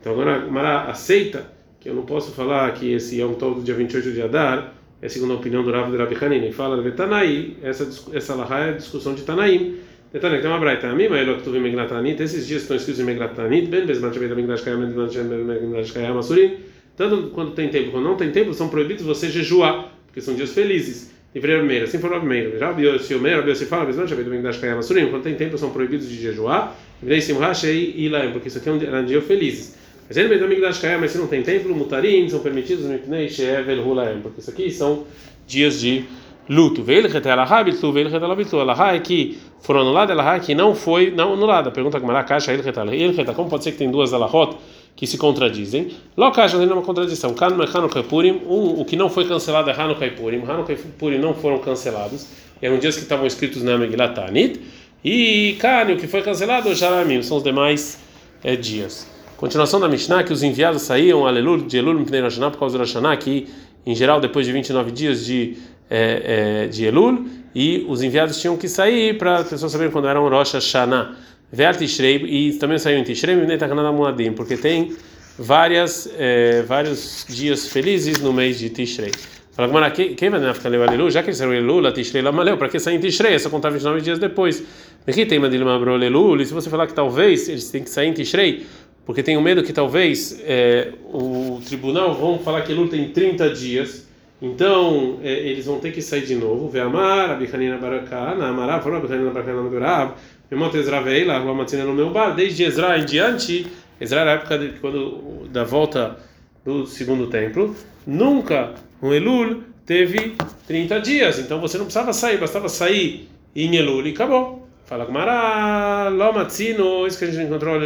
Então 0.00 0.12
agora 0.12 0.46
Mara 0.46 0.82
aceita 0.82 1.52
que 1.80 1.88
eu 1.88 1.94
não 1.94 2.02
posso 2.02 2.32
falar 2.32 2.72
que 2.72 2.92
esse 2.92 3.20
Yom 3.20 3.34
Tov 3.34 3.56
do 3.56 3.62
dia 3.62 3.74
28 3.74 4.12
de 4.12 4.22
Adar 4.22 4.72
é 5.04 5.08
segundo 5.10 5.34
a 5.34 5.36
opinião 5.36 5.62
do 5.62 5.70
Rav 5.70 5.90
de 5.90 5.98
Rabi 5.98 6.16
Hanina. 6.18 6.46
E 6.46 6.52
fala 6.52 6.82
de 6.82 6.90
Tanaí, 6.92 7.58
essa, 7.62 7.86
essa 8.14 8.34
lahá 8.34 8.60
é 8.60 8.68
a 8.70 8.72
discussão 8.72 9.14
de 9.14 9.20
Tanaim. 9.20 9.76
Tanaim, 10.18 10.40
tem 10.40 10.48
uma 10.48 10.58
braita. 10.58 10.88
A 10.88 10.94
mim, 10.94 11.08
mas 11.10 11.28
eu 11.28 11.36
estou 11.36 11.52
Megilatanit, 11.52 12.22
esses 12.22 12.46
dias 12.46 12.62
estão 12.62 12.74
escritos 12.74 13.02
em 13.02 13.04
Megilatanit, 13.04 13.66
Ben 13.66 13.84
Bezmat 13.84 14.14
Shabbat 14.14 14.34
Migdash 14.34 14.62
Kayam, 14.62 14.80
Ben 14.80 14.92
Bezmat 14.92 15.92
Kayam 15.92 16.18
Asurim. 16.18 16.54
Tanto 16.96 17.28
quando 17.34 17.52
tem 17.52 17.68
tempo 17.68 17.90
quando 17.90 18.04
não 18.04 18.16
tem 18.16 18.30
tempo, 18.30 18.54
são 18.54 18.70
proibidos 18.70 19.04
você 19.04 19.28
jejuar, 19.28 19.92
porque 20.06 20.22
são 20.22 20.34
dias 20.34 20.54
felizes. 20.54 21.12
Em 21.34 21.40
primeiro, 21.40 21.84
assim 21.84 21.98
o 21.98 22.00
primeiro. 22.00 22.58
Rabi 22.58 22.86
Yossi 22.86 23.14
Omer, 23.14 23.36
Rabi 23.36 23.50
Yossi 23.50 23.66
fala, 23.66 23.84
Bezmat 23.84 24.08
Shabbat 24.08 24.30
Migdash 24.30 24.56
Kayam 24.56 24.78
Asurim. 24.78 25.08
Quando 25.08 25.24
tem 25.24 25.34
tempo, 25.34 25.58
são 25.58 25.68
proibidos 25.68 26.08
de 26.08 26.16
jejuar. 26.16 26.74
Simha 27.20 27.52
Shei 27.52 27.92
Ilaim, 27.98 28.32
porque 28.32 28.48
isso 28.48 28.56
aqui 28.56 28.70
era 28.70 29.00
um 29.00 29.04
dia 29.04 29.20
felizes. 29.20 29.76
Mas 30.06 30.16
ele 30.16 30.28
mesmo 30.28 30.48
Migdash 30.48 30.78
Kayam, 30.78 31.00
mas 31.00 31.12
se 31.12 31.18
não 31.18 31.26
tem 31.26 31.42
templo, 31.42 31.74
mutarim, 31.74 32.28
são 32.28 32.40
permitidos, 32.40 32.84
Mipnei 32.84 33.28
Shevel 33.28 33.86
Hulaim, 33.86 34.20
porque 34.20 34.40
isso 34.40 34.50
aqui 34.50 34.70
são 34.70 35.04
dias 35.46 35.80
de 35.80 36.04
luto. 36.48 36.82
Veio 36.82 37.06
ele 37.06 37.30
Alahá, 37.30 37.62
Bitlu, 37.62 37.92
veio 37.92 38.08
ele 38.08 38.16
Alahá, 38.60 38.94
é 38.94 38.98
que 38.98 39.38
foram 39.60 39.80
anulados, 39.80 40.12
Alahá 40.12 40.36
é 40.36 40.40
que 40.40 40.54
não 40.54 40.74
foi 40.74 41.10
não 41.10 41.32
anulada. 41.32 41.70
Pergunta 41.70 41.98
como 41.98 42.12
a 42.12 42.22
caixa, 42.22 42.52
ele 42.52 42.62
Ele 42.92 43.24
como 43.32 43.48
pode 43.48 43.64
ser 43.64 43.72
que 43.72 43.78
tem 43.78 43.90
duas 43.90 44.12
Alahot 44.12 44.56
que 44.96 45.06
se 45.06 45.18
contradizem? 45.18 45.90
Lo 46.16 46.30
caixa 46.30 46.58
tem 46.58 46.70
uma 46.70 46.82
contradição. 46.82 47.34
Kan 47.34 47.48
Hanukkah 47.48 48.02
Purim, 48.04 48.42
um, 48.46 48.80
o 48.80 48.84
que 48.84 48.96
não 48.96 49.08
foi 49.08 49.26
cancelado 49.26 49.70
é 49.70 49.72
Hanukkah 49.72 50.06
e 50.06 50.10
Purim. 50.10 50.42
Hanukkah 50.46 50.72
e 50.72 50.76
Purim 50.76 51.18
não 51.18 51.34
foram 51.34 51.58
cancelados. 51.58 52.28
Eram 52.62 52.78
dias 52.78 52.94
que 52.96 53.02
estavam 53.02 53.26
escritos 53.26 53.62
na 53.62 53.76
Megillat 53.76 54.14
Tanit. 54.14 54.60
E 55.04 55.56
Kan, 55.58 55.92
o 55.92 55.96
que 55.96 56.06
foi 56.06 56.22
cancelado, 56.22 56.74
Jaramim, 56.74 57.22
são 57.22 57.38
os 57.38 57.42
demais 57.42 57.98
é, 58.42 58.54
dias. 58.54 59.13
Continuação 59.36 59.80
da 59.80 59.88
Mishnah, 59.88 60.22
que 60.22 60.32
os 60.32 60.42
enviados 60.42 60.82
saíam, 60.82 61.26
Alelul, 61.26 61.66
de 61.66 61.76
Elul, 61.76 62.04
por 62.04 62.58
causa 62.58 62.78
do 62.78 62.80
Rashaná, 62.80 63.16
que 63.16 63.48
em 63.84 63.94
geral 63.94 64.20
depois 64.20 64.46
de 64.46 64.52
29 64.52 64.92
dias 64.92 65.26
de, 65.26 65.56
é, 65.90 66.64
é, 66.64 66.68
de 66.68 66.84
Elul, 66.84 67.26
e 67.54 67.84
os 67.88 68.02
enviados 68.02 68.40
tinham 68.40 68.56
que 68.56 68.68
sair 68.68 69.18
para 69.18 69.38
as 69.38 69.48
pessoas 69.48 69.72
saberem 69.72 69.92
quando 69.92 70.08
eram 70.08 70.28
Rosh 70.28 70.52
Hashanah. 70.52 71.16
Ver 71.52 71.76
Tishrei, 71.76 72.16
e 72.16 72.54
também 72.54 72.78
saiu 72.78 72.98
em 72.98 73.04
Tishrei, 73.04 73.36
Muadim, 73.36 74.32
porque 74.32 74.56
tem 74.56 74.92
várias, 75.38 76.08
é, 76.18 76.62
vários 76.62 77.26
dias 77.28 77.68
felizes 77.68 78.20
no 78.20 78.32
mês 78.32 78.58
de 78.58 78.70
Tishrei. 78.70 79.12
Fala 79.52 79.68
Gumara, 79.68 79.90
quem 79.92 80.30
vai 80.30 80.52
ficar 80.52 80.68
levar 80.68 80.92
Elul? 80.92 81.10
Já 81.12 81.22
que 81.22 81.28
eles 81.28 81.40
eram 81.40 81.54
Elul, 81.54 81.92
Tishrei, 81.92 82.22
Lamaleu, 82.22 82.56
para 82.56 82.68
que 82.68 82.80
sair 82.80 82.96
em 82.96 82.98
Tishrei? 82.98 83.34
É 83.34 83.38
só 83.38 83.48
contar 83.48 83.70
29 83.70 84.00
dias 84.00 84.18
depois. 84.18 84.64
Aqui 85.06 85.24
tem 85.26 85.38
Madilim 85.38 85.68
Abrol 85.68 86.02
Elul, 86.02 86.40
e 86.40 86.46
se 86.46 86.52
você 86.52 86.68
falar 86.68 86.88
que 86.88 86.94
talvez 86.94 87.48
eles 87.48 87.70
têm 87.70 87.84
que 87.84 87.90
sair 87.90 88.08
em 88.08 88.12
Tishrei, 88.12 88.66
porque 89.06 89.22
tenho 89.22 89.40
medo 89.40 89.62
que 89.62 89.72
talvez 89.72 90.40
é, 90.44 90.92
o 91.12 91.60
tribunal 91.64 92.14
vão 92.14 92.38
falar 92.38 92.62
que 92.62 92.72
Elul 92.72 92.88
tem 92.88 93.10
30 93.10 93.50
dias, 93.50 94.08
então 94.40 95.18
é, 95.22 95.30
eles 95.30 95.66
vão 95.66 95.78
ter 95.78 95.92
que 95.92 96.00
sair 96.00 96.24
de 96.24 96.34
novo. 96.34 96.68
Ve 96.68 96.80
amar, 96.80 97.30
abichanina 97.30 97.76
barakana, 97.76 98.48
amarav, 98.48 98.82
falou 98.82 98.98
abichanina 98.98 99.30
barakana 99.30 99.62
no 99.62 99.70
berav, 99.70 100.14
memot 100.50 100.76
Ezra 100.76 101.00
veila, 101.00 101.38
lamatzina 101.38 101.84
no 101.84 101.92
meu 101.92 102.10
bar, 102.10 102.34
desde 102.34 102.64
Ezra 102.64 102.98
em 102.98 103.04
diante, 103.04 103.66
Ezra 104.00 104.20
era 104.20 104.30
a 104.32 104.34
época 104.34 104.58
de, 104.58 104.68
quando, 104.80 105.48
da 105.52 105.64
volta 105.64 106.18
do 106.64 106.86
segundo 106.86 107.26
templo, 107.26 107.76
nunca 108.06 108.74
um 109.02 109.12
Elul 109.12 109.62
teve 109.84 110.34
30 110.66 111.00
dias, 111.00 111.38
então 111.38 111.60
você 111.60 111.76
não 111.76 111.84
precisava 111.84 112.12
sair, 112.14 112.38
bastava 112.38 112.70
sair 112.70 113.28
em 113.54 113.76
Elul 113.76 114.06
e 114.06 114.10
acabou. 114.10 114.66
Fala 114.86 115.06
Gumara, 115.06 116.10
Lomatzino, 116.10 117.06
isso 117.06 117.18
que 117.18 117.24
a 117.24 117.30
gente 117.30 117.46
encontrou, 117.46 117.80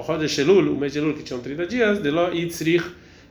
Rodesh 0.00 0.38
Elul, 0.38 0.72
o 0.72 0.78
mês 0.78 0.92
de 0.92 0.98
Elul 0.98 1.14
que 1.14 1.22
tinha 1.22 1.38
30 1.38 1.66
dias, 1.66 1.98
de 2.02 2.10
Lo 2.10 2.34
Itzrich, 2.34 2.84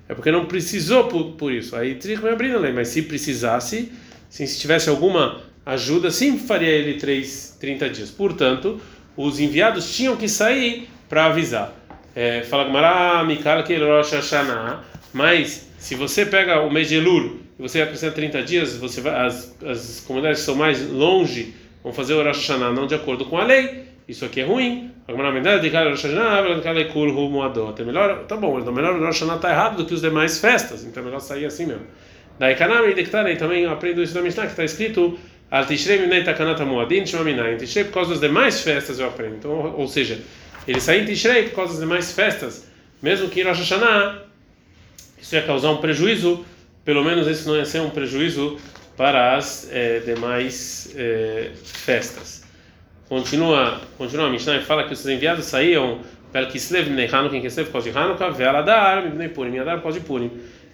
é 0.07 0.13
porque 0.13 0.31
não 0.31 0.45
precisou 0.45 1.05
por, 1.05 1.31
por 1.31 1.51
isso. 1.51 1.75
Aí 1.75 1.91
Itzrich 1.91 2.21
me 2.21 2.29
abrindo 2.29 2.59
lei, 2.59 2.71
mas 2.71 2.89
se 2.89 3.01
precisasse, 3.01 3.91
se 4.29 4.59
tivesse 4.59 4.89
alguma 4.89 5.41
ajuda, 5.65 6.11
sim 6.11 6.37
faria 6.37 6.69
ele 6.69 6.95
3, 6.95 7.57
30 7.59 7.89
dias. 7.89 8.11
Portanto, 8.11 8.79
os 9.15 9.39
enviados 9.39 9.95
tinham 9.95 10.15
que 10.15 10.27
sair 10.27 10.87
para 11.09 11.25
avisar. 11.25 11.73
É, 12.15 12.43
fala 12.43 12.65
Gumara, 12.65 13.23
Mikala 13.23 13.63
que 13.63 13.75
Rosh 13.77 14.11
Hashanah, 14.11 14.83
mas 15.13 15.69
se 15.77 15.95
você 15.95 16.25
pega 16.25 16.61
o 16.61 16.69
mês 16.69 16.89
de 16.89 16.95
Elul 16.95 17.39
e 17.57 17.61
você 17.61 17.81
acrescenta 17.81 18.13
30 18.13 18.43
dias, 18.43 18.75
você 18.75 19.01
vai, 19.01 19.25
as, 19.25 19.55
as 19.63 20.01
comunidades 20.01 20.41
que 20.41 20.45
são 20.45 20.55
mais 20.55 20.89
longe 20.89 21.53
vão 21.83 21.93
fazer 21.93 22.13
o 22.13 22.23
Rosh 22.23 22.49
não 22.49 22.85
de 22.85 22.95
acordo 22.95 23.25
com 23.25 23.37
a 23.37 23.43
lei, 23.43 23.90
isso 24.11 24.25
aqui 24.25 24.41
é 24.41 24.45
ruim. 24.45 24.91
É 25.07 25.13
melhor, 27.83 28.25
tá 28.25 28.37
bom, 28.37 28.59
então 28.59 28.73
melhor 28.73 28.95
o 28.95 28.99
Rosh 28.99 29.21
Hashanah 29.21 29.35
está 29.35 29.49
errado 29.49 29.77
do 29.77 29.85
que 29.85 29.93
os 29.93 30.01
demais 30.01 30.39
festas, 30.39 30.85
então 30.85 31.01
é 31.01 31.05
melhor 31.05 31.19
sair 31.19 31.45
assim 31.45 31.65
mesmo. 31.65 31.85
Daí 32.37 32.55
Kanami 32.55 32.93
e 32.93 33.35
também 33.35 33.65
aprendo 33.65 34.01
isso 34.01 34.13
da 34.13 34.21
Mishnah 34.21 34.45
que 34.45 34.51
está 34.51 34.63
escrito 34.63 35.17
Al 35.49 35.65
Tishrei 35.65 35.99
Minei 35.99 36.23
Takanata 36.23 36.65
Moadin 36.65 37.05
Shmaminai. 37.05 37.57
Tishrei 37.57 37.85
por 37.85 37.93
causa 37.93 38.11
das 38.11 38.21
demais 38.21 38.61
festas 38.61 38.99
eu 38.99 39.07
aprendo. 39.07 39.35
Então, 39.35 39.75
ou 39.77 39.87
seja, 39.87 40.19
ele 40.67 40.79
sai 40.79 41.01
em 41.01 41.05
Tishrei 41.05 41.49
por 41.49 41.55
causa 41.55 41.73
das 41.73 41.81
demais 41.81 42.11
festas, 42.13 42.67
mesmo 43.01 43.29
que 43.29 43.41
em 43.41 43.43
Rosh 43.43 43.59
Hashanah 43.59 44.23
isso 45.21 45.35
ia 45.35 45.43
causar 45.43 45.71
um 45.71 45.77
prejuízo, 45.77 46.45
pelo 46.83 47.03
menos 47.03 47.27
esse 47.27 47.47
não 47.47 47.55
ia 47.55 47.65
ser 47.65 47.81
um 47.81 47.89
prejuízo 47.89 48.57
para 48.97 49.35
as 49.35 49.69
é, 49.71 49.99
demais 49.99 50.93
é, 50.95 51.51
festas. 51.63 52.40
Continua, 53.11 53.81
continua 53.97 54.27
a 54.27 54.29
Mishnah 54.29 54.55
e 54.55 54.61
fala 54.61 54.85
que 54.85 54.93
os 54.93 55.05
enviados 55.05 55.43
saíam 55.43 55.99
para 56.31 56.45
Kislev 56.45 56.87
Bnei 56.91 57.09
Hanukkah, 57.11 57.35
em 57.35 57.41
Kislev 57.41 57.65
por 57.65 57.73
causa 57.73 57.91
de 57.91 57.97
Hanukkah, 57.97 58.29
Ve'aladar, 58.29 59.01
Bnei 59.09 59.27
Purim, 59.27 59.59
Adar 59.59 59.75
por 59.79 59.83
causa 59.83 59.99
de 59.99 60.05
Purim. 60.05 60.31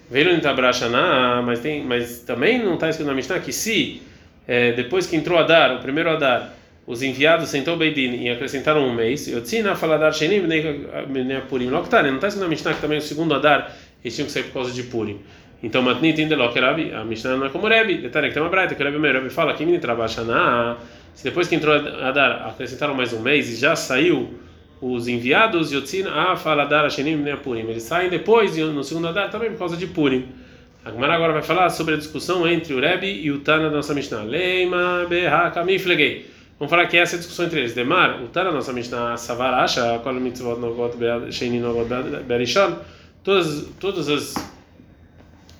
Veio 0.08 0.32
no 0.32 0.40
Tabrashana, 0.40 1.42
mas 1.42 1.58
tem, 1.58 1.82
mas 1.82 2.20
também 2.20 2.62
não 2.62 2.74
está 2.74 2.90
escrito 2.90 3.08
na 3.08 3.14
Mishnah 3.14 3.40
que 3.40 3.52
se 3.52 4.02
é, 4.46 4.70
depois 4.70 5.04
que 5.04 5.16
entrou 5.16 5.36
Adar, 5.36 5.78
o 5.78 5.80
primeiro 5.80 6.10
Adar, 6.10 6.54
os 6.86 7.02
enviados 7.02 7.48
sentou 7.48 7.76
Beidin 7.76 8.22
e 8.22 8.30
acrescentaram 8.30 8.86
um 8.86 8.94
mês, 8.94 9.26
Yotzina 9.26 9.74
faladar 9.74 10.14
Shenim 10.14 10.42
Bnei 10.42 11.40
Purim, 11.48 11.66
não 11.66 11.82
está 11.82 11.98
escrito 12.04 12.38
na 12.38 12.46
Mishnah 12.46 12.74
que 12.74 12.80
também 12.80 12.98
o 12.98 13.02
segundo 13.02 13.34
Adar 13.34 13.74
eles 14.04 14.14
tinham 14.14 14.26
que 14.26 14.32
sair 14.32 14.44
por 14.44 14.52
causa 14.52 14.70
de 14.70 14.84
Purim. 14.84 15.18
Então, 15.60 15.82
Matnit 15.82 16.22
Indelok 16.22 16.56
Rabi, 16.56 16.92
a 16.94 17.04
Mishnah 17.04 17.36
não 17.36 17.46
é 17.46 17.48
como 17.48 17.66
Rebbe, 17.66 17.98
detalhe 17.98 18.28
que 18.28 18.34
tem 18.34 18.40
uma 18.40 18.48
braita, 18.48 18.76
que 18.76 18.80
o 18.80 18.86
Rebbe, 18.86 19.10
Rebbe 19.10 19.28
fala 19.28 19.54
que 19.54 19.66
Mini 19.66 19.80
trabalha 19.80 20.22
na 20.22 20.76
se 21.18 21.24
depois 21.24 21.48
que 21.48 21.56
entrou 21.56 21.74
a 21.74 22.12
dar, 22.12 22.46
acrescentaram 22.46 22.94
mais 22.94 23.12
um 23.12 23.18
mês 23.18 23.50
e 23.50 23.56
já 23.56 23.74
saiu 23.74 24.34
os 24.80 25.08
enviados, 25.08 25.72
Yotzin, 25.72 26.04
a 26.06 26.36
Faladar, 26.36 26.84
Ashenim, 26.84 27.16
né, 27.16 27.34
Purim, 27.34 27.62
eles 27.62 27.82
saem 27.82 28.08
depois 28.08 28.56
no 28.56 28.84
segundo 28.84 29.08
Adar 29.08 29.28
também 29.28 29.50
por 29.50 29.58
causa 29.58 29.76
de 29.76 29.88
Purim. 29.88 30.28
A 30.84 30.92
Gemara 30.92 31.14
agora 31.14 31.32
vai 31.32 31.42
falar 31.42 31.70
sobre 31.70 31.94
a 31.94 31.96
discussão 31.96 32.46
entre 32.46 32.72
o 32.72 32.78
Rebbe 32.80 33.08
e 33.08 33.32
o 33.32 33.40
Tana 33.40 33.68
da 33.68 33.74
nossa 33.78 33.92
Mishnah. 33.94 34.22
Leima, 34.22 35.06
Behaka, 35.08 35.64
Miflegei. 35.64 36.30
Vamos 36.56 36.70
falar 36.70 36.86
que 36.86 36.96
essa 36.96 37.16
é 37.16 37.16
a 37.16 37.18
discussão 37.18 37.46
entre 37.46 37.58
eles. 37.58 37.74
Demar, 37.74 38.22
o 38.22 38.28
Tana 38.28 38.50
da 38.50 38.54
nossa 38.54 38.72
Mishnah, 38.72 39.16
Savarasha, 39.16 39.98
Kol 40.04 40.14
Mitzvot 40.14 40.60
Nogot, 40.60 41.32
Sheini 41.32 41.58
Nogot, 41.58 41.88
Berishon, 42.28 42.76
todas, 43.24 43.66
todas 43.80 44.08
as 44.08 44.34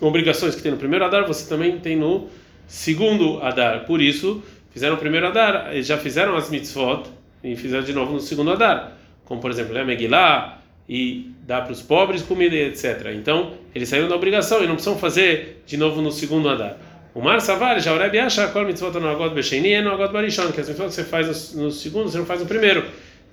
obrigações 0.00 0.54
que 0.54 0.62
tem 0.62 0.70
no 0.70 0.78
primeiro 0.78 1.04
Adar, 1.04 1.26
você 1.26 1.48
também 1.48 1.80
tem 1.80 1.96
no 1.96 2.28
segundo 2.68 3.42
Adar. 3.42 3.86
Por 3.86 4.00
isso, 4.00 4.40
fizeram 4.70 4.96
o 4.96 4.98
primeiro 4.98 5.26
Adar, 5.26 5.70
eles 5.72 5.86
já 5.86 5.98
fizeram 5.98 6.36
as 6.36 6.50
mitzvot 6.50 7.04
e 7.42 7.56
fizeram 7.56 7.84
de 7.84 7.92
novo 7.92 8.12
no 8.12 8.20
segundo 8.20 8.50
Adar. 8.50 8.92
Como, 9.24 9.40
por 9.40 9.50
exemplo, 9.50 9.74
né, 9.74 9.84
Megillah 9.84 10.58
e 10.88 11.30
dar 11.46 11.62
para 11.62 11.72
os 11.72 11.82
pobres 11.82 12.22
comida 12.22 12.54
e 12.54 12.68
etc. 12.68 13.12
Então, 13.14 13.52
eles 13.74 13.88
saíram 13.88 14.08
da 14.08 14.16
obrigação 14.16 14.62
e 14.62 14.66
não 14.66 14.74
precisam 14.74 14.98
fazer 14.98 15.62
de 15.66 15.76
novo 15.76 16.00
no 16.00 16.10
segundo 16.10 16.48
Adar. 16.48 16.76
O 17.14 17.20
Mar 17.20 17.40
Savar, 17.40 17.80
já 17.80 17.96
Rebbe 17.96 18.18
acha 18.18 18.48
que 18.48 18.64
mitzvot 18.64 18.98
no 18.98 19.08
Agod 19.08 19.34
Besheni 19.34 19.72
e 19.72 19.82
no 19.82 19.90
Agod 19.90 20.12
Barishon, 20.12 20.52
que 20.52 20.60
as 20.60 20.68
mitzvot 20.68 20.90
você 20.90 21.04
faz 21.04 21.54
no, 21.54 21.64
no 21.64 21.70
segundo, 21.70 22.08
você 22.08 22.18
não 22.18 22.26
faz 22.26 22.40
no 22.40 22.46
primeiro. 22.46 22.84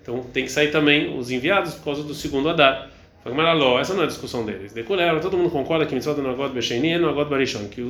Então, 0.01 0.22
tem 0.34 0.46
que 0.46 0.51
sair 0.51 0.72
também 0.72 1.18
os 1.18 1.32
enviados 1.32 1.75
por 1.75 1.86
causa 1.86 2.04
do 2.04 2.13
segundo 2.13 2.50
Adar. 2.50 2.89
Essa 3.80 3.94
não 3.96 4.01
é 4.01 4.04
a 4.04 4.08
discussão 4.08 4.46
deles. 4.46 4.72
Decolera, 4.72 5.20
todo 5.20 5.36
mundo 5.36 5.50
concorda 5.50 5.86
que 5.88 5.96
mitzvah 5.96 6.13
do 6.13 6.22
Nagod 6.22 6.54
Besheni 6.54 6.92
é 6.92 7.00
Nagod 7.00 7.27
Barishon, 7.27 7.68
que 7.70 7.82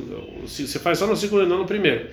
você 0.42 0.78
faz 0.78 0.98
só 0.98 1.06
no 1.06 1.14
segundo 1.14 1.44
e 1.44 1.46
não 1.46 1.58
no 1.58 1.66
primeiro. 1.66 2.06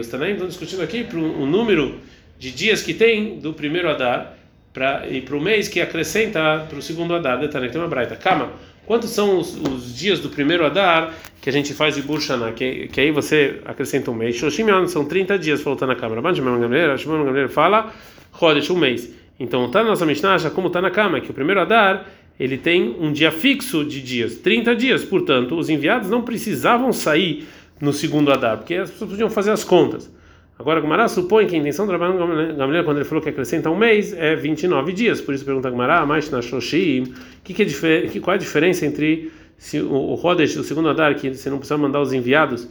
Os 0.00 0.08
Tanaim 0.08 0.32
estão 0.32 0.48
discutindo 0.48 0.82
aqui 0.82 1.04
para 1.04 1.18
o 1.18 1.46
número 1.46 2.00
de 2.36 2.50
dias 2.50 2.82
que 2.82 2.92
tem 2.92 3.38
do 3.38 3.52
primeiro 3.52 3.88
Adar 3.88 4.36
pra, 4.74 5.06
e 5.08 5.20
para 5.20 5.36
o 5.36 5.40
mês 5.40 5.68
que 5.68 5.80
acrescenta 5.80 6.66
para 6.68 6.76
o 6.76 6.82
segundo 6.82 7.14
Adar. 7.14 7.38
Detalhe, 7.38 7.70
tem 7.70 7.80
uma 7.80 7.86
braita. 7.86 8.16
Kama, 8.16 8.50
Quantos 8.84 9.10
são 9.10 9.38
os, 9.38 9.56
os, 9.56 9.96
dias 9.96 10.18
do 10.18 10.28
primeiro 10.30 10.66
Adar 10.66 11.12
que 11.40 11.48
a 11.48 11.52
gente 11.52 11.74
faz 11.74 11.94
de 11.94 12.02
Burshana? 12.02 12.50
Que, 12.50 12.88
que 12.88 13.00
aí 13.00 13.12
você 13.12 13.60
acrescenta 13.64 14.10
um 14.10 14.14
mês. 14.14 14.34
Shoshim 14.34 14.64
são 14.88 15.04
30 15.04 15.38
dias, 15.38 15.60
falou 15.60 15.78
na 15.86 15.94
câmera. 15.94 16.34
Shimon 16.34 16.58
Gamliel 16.58 17.48
fala, 17.48 17.92
Chodesh, 18.36 18.70
um 18.70 18.78
mês. 18.78 19.12
Então, 19.38 19.70
tá 19.70 19.84
na 19.84 19.90
nossa 19.90 20.04
Mishnah, 20.04 20.38
como 20.50 20.70
tá 20.70 20.80
na 20.80 20.90
cama, 20.90 21.20
que 21.20 21.30
o 21.30 21.34
primeiro 21.34 21.60
Adar 21.60 22.06
ele 22.38 22.58
tem 22.58 22.96
um 23.00 23.12
dia 23.12 23.32
fixo 23.32 23.84
de 23.84 24.00
dias, 24.00 24.36
30 24.36 24.76
dias. 24.76 25.04
Portanto, 25.04 25.56
os 25.56 25.68
enviados 25.68 26.08
não 26.08 26.22
precisavam 26.22 26.92
sair 26.92 27.46
no 27.80 27.92
segundo 27.92 28.32
Adar, 28.32 28.58
porque 28.58 28.74
as 28.74 28.90
pessoas 28.90 29.10
podiam 29.10 29.30
fazer 29.30 29.50
as 29.50 29.64
contas. 29.64 30.10
Agora, 30.58 30.80
Gumará 30.80 31.06
supõe 31.06 31.46
que 31.46 31.54
a 31.54 31.58
intenção 31.58 31.86
do 31.86 31.92
Rabban 31.92 32.56
Gamliel, 32.56 32.82
quando 32.82 32.96
ele 32.96 33.04
falou 33.04 33.22
que 33.22 33.28
acrescenta 33.28 33.68
um 33.70 33.76
mês, 33.76 34.14
é 34.14 34.34
29 34.34 34.92
dias. 34.92 35.20
Por 35.20 35.34
isso 35.34 35.44
pergunta 35.44 35.68
Gumará, 35.68 36.06
mas 36.06 36.30
na 36.30 36.40
Shoshim, 36.40 37.12
que 37.44 37.52
que 37.52 37.62
é 37.62 38.06
que, 38.08 38.20
qual 38.20 38.32
é 38.32 38.36
a 38.36 38.40
diferença 38.40 38.86
entre 38.86 39.30
se, 39.58 39.80
o, 39.80 39.92
o 39.92 40.14
Rodesh, 40.14 40.56
o 40.56 40.64
segundo 40.64 40.88
Adar, 40.88 41.14
que 41.14 41.34
você 41.34 41.50
não 41.50 41.58
precisa 41.58 41.76
mandar 41.76 42.00
os 42.00 42.12
enviados, 42.12 42.66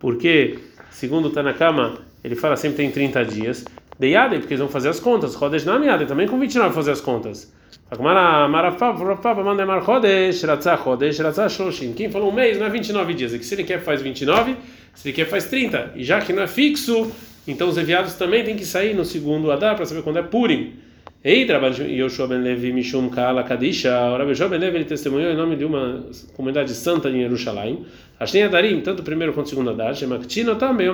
porque, 0.00 0.58
segundo 0.90 1.30
Tanakama, 1.30 1.98
ele 2.24 2.34
fala 2.34 2.56
sempre 2.56 2.78
tem 2.78 2.90
30 2.90 3.24
dias. 3.24 3.64
Deiade, 3.98 4.38
porque 4.38 4.54
eles 4.54 4.60
vão 4.60 4.68
fazer 4.68 4.88
as 4.88 4.98
contas. 4.98 5.34
Rodesh 5.36 5.64
na 5.64 5.78
Miade, 5.78 6.06
também 6.06 6.26
com 6.26 6.38
29 6.38 6.74
fazer 6.74 6.90
as 6.90 7.00
contas. 7.00 7.52
Quem 11.94 12.10
falou 12.10 12.30
um 12.30 12.34
mês 12.34 12.58
não 12.58 12.66
é 12.66 12.70
29 12.70 13.14
dias. 13.14 13.34
É 13.34 13.38
que 13.38 13.44
se 13.44 13.54
ele 13.54 13.64
quer 13.64 13.80
faz 13.80 14.02
29, 14.02 14.56
se 14.94 15.08
ele 15.08 15.16
quer 15.16 15.24
faz 15.24 15.44
30. 15.44 15.92
E 15.96 16.04
já 16.04 16.20
que 16.20 16.32
não 16.32 16.42
é 16.42 16.46
fixo, 16.46 17.10
então 17.46 17.68
os 17.68 17.78
enviados 17.78 18.14
também 18.14 18.44
têm 18.44 18.56
que 18.56 18.64
sair 18.64 18.94
no 18.94 19.04
segundo 19.04 19.50
Adar 19.50 19.74
para 19.74 19.86
saber 19.86 20.02
quando 20.02 20.18
é 20.18 20.22
Purim. 20.22 20.74
Ei, 21.24 21.44
Yoshua 21.44 22.28
ben 22.28 22.42
Levi 22.42 22.72
Mishum 22.72 23.08
Kala 23.08 23.42
Kadisha, 23.42 23.90
Yoshua 24.28 24.48
ben 24.48 24.60
Levi 24.60 24.76
ele 24.76 24.84
testemunhou 24.84 25.32
em 25.32 25.36
nome 25.36 25.56
de 25.56 25.64
uma 25.64 26.04
comunidade 26.34 26.72
santa 26.74 27.08
em 27.08 27.20
Jerusalém. 27.22 27.84
Ashtem 28.20 28.44
Adarim, 28.44 28.80
tanto 28.80 29.00
o 29.00 29.02
primeiro 29.02 29.32
quanto 29.32 29.46
o 29.46 29.48
segundo 29.48 29.70
Adar, 29.70 29.94
Shemaktino 29.94 30.56
também, 30.56 30.88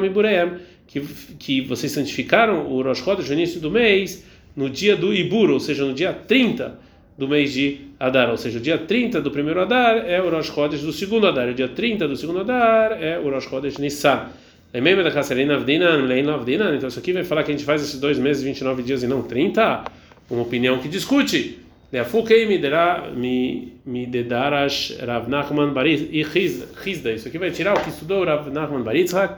que 0.87 1.00
que 1.38 1.61
vocês 1.62 1.93
santificaram 1.93 2.66
o 2.69 2.83
Rosh 2.83 2.99
Chodesh 2.99 3.28
no 3.28 3.35
início 3.35 3.61
do 3.61 3.71
mês, 3.71 4.25
no 4.56 4.70
dia 4.70 4.96
do 4.96 5.12
Ibur, 5.12 5.50
ou 5.50 5.61
seja, 5.61 5.84
no 5.84 5.92
dia 5.92 6.12
30 6.12 6.78
do 7.16 7.28
mês 7.28 7.52
de 7.52 7.78
Adar, 7.99 8.30
ou 8.30 8.37
seja, 8.37 8.58
o 8.58 8.61
dia 8.61 8.78
30 8.78 9.20
do 9.20 9.30
primeiro 9.30 9.61
Adar 9.61 10.04
é 10.06 10.20
o 10.20 10.30
Rosh 10.30 10.46
Chodesh 10.46 10.82
do 10.82 10.92
segundo 10.92 11.26
Adar, 11.26 11.49
o 11.49 11.54
dia 11.54 11.68
30 11.68 12.08
do 12.08 12.16
segundo 12.16 12.40
Adar 12.40 12.99
é 13.00 13.18
o 13.18 13.30
Rosh 13.30 13.44
Chodesh 13.44 13.78
Nissan. 13.78 14.28
Então 16.75 16.88
isso 16.88 16.99
aqui 16.99 17.12
vai 17.12 17.23
falar 17.23 17.44
que 17.44 17.52
a 17.52 17.54
gente 17.54 17.64
faz 17.64 17.82
esses 17.82 18.00
dois 18.00 18.18
meses, 18.18 18.42
29 18.42 18.82
dias 18.82 19.04
e 19.04 19.06
não 19.06 19.23
30? 19.23 19.84
Uma 20.28 20.42
opinião 20.42 20.78
que 20.78 20.88
discute. 20.88 21.61
Isso 27.14 27.28
aqui 27.28 27.38
vai 27.38 27.52
tirar 27.52 27.78
o 27.78 27.80
que 27.80 27.90
estudou 27.90 28.25
Rav 28.25 28.50
Nachman 28.50 28.82
Baritzhak. 28.82 29.37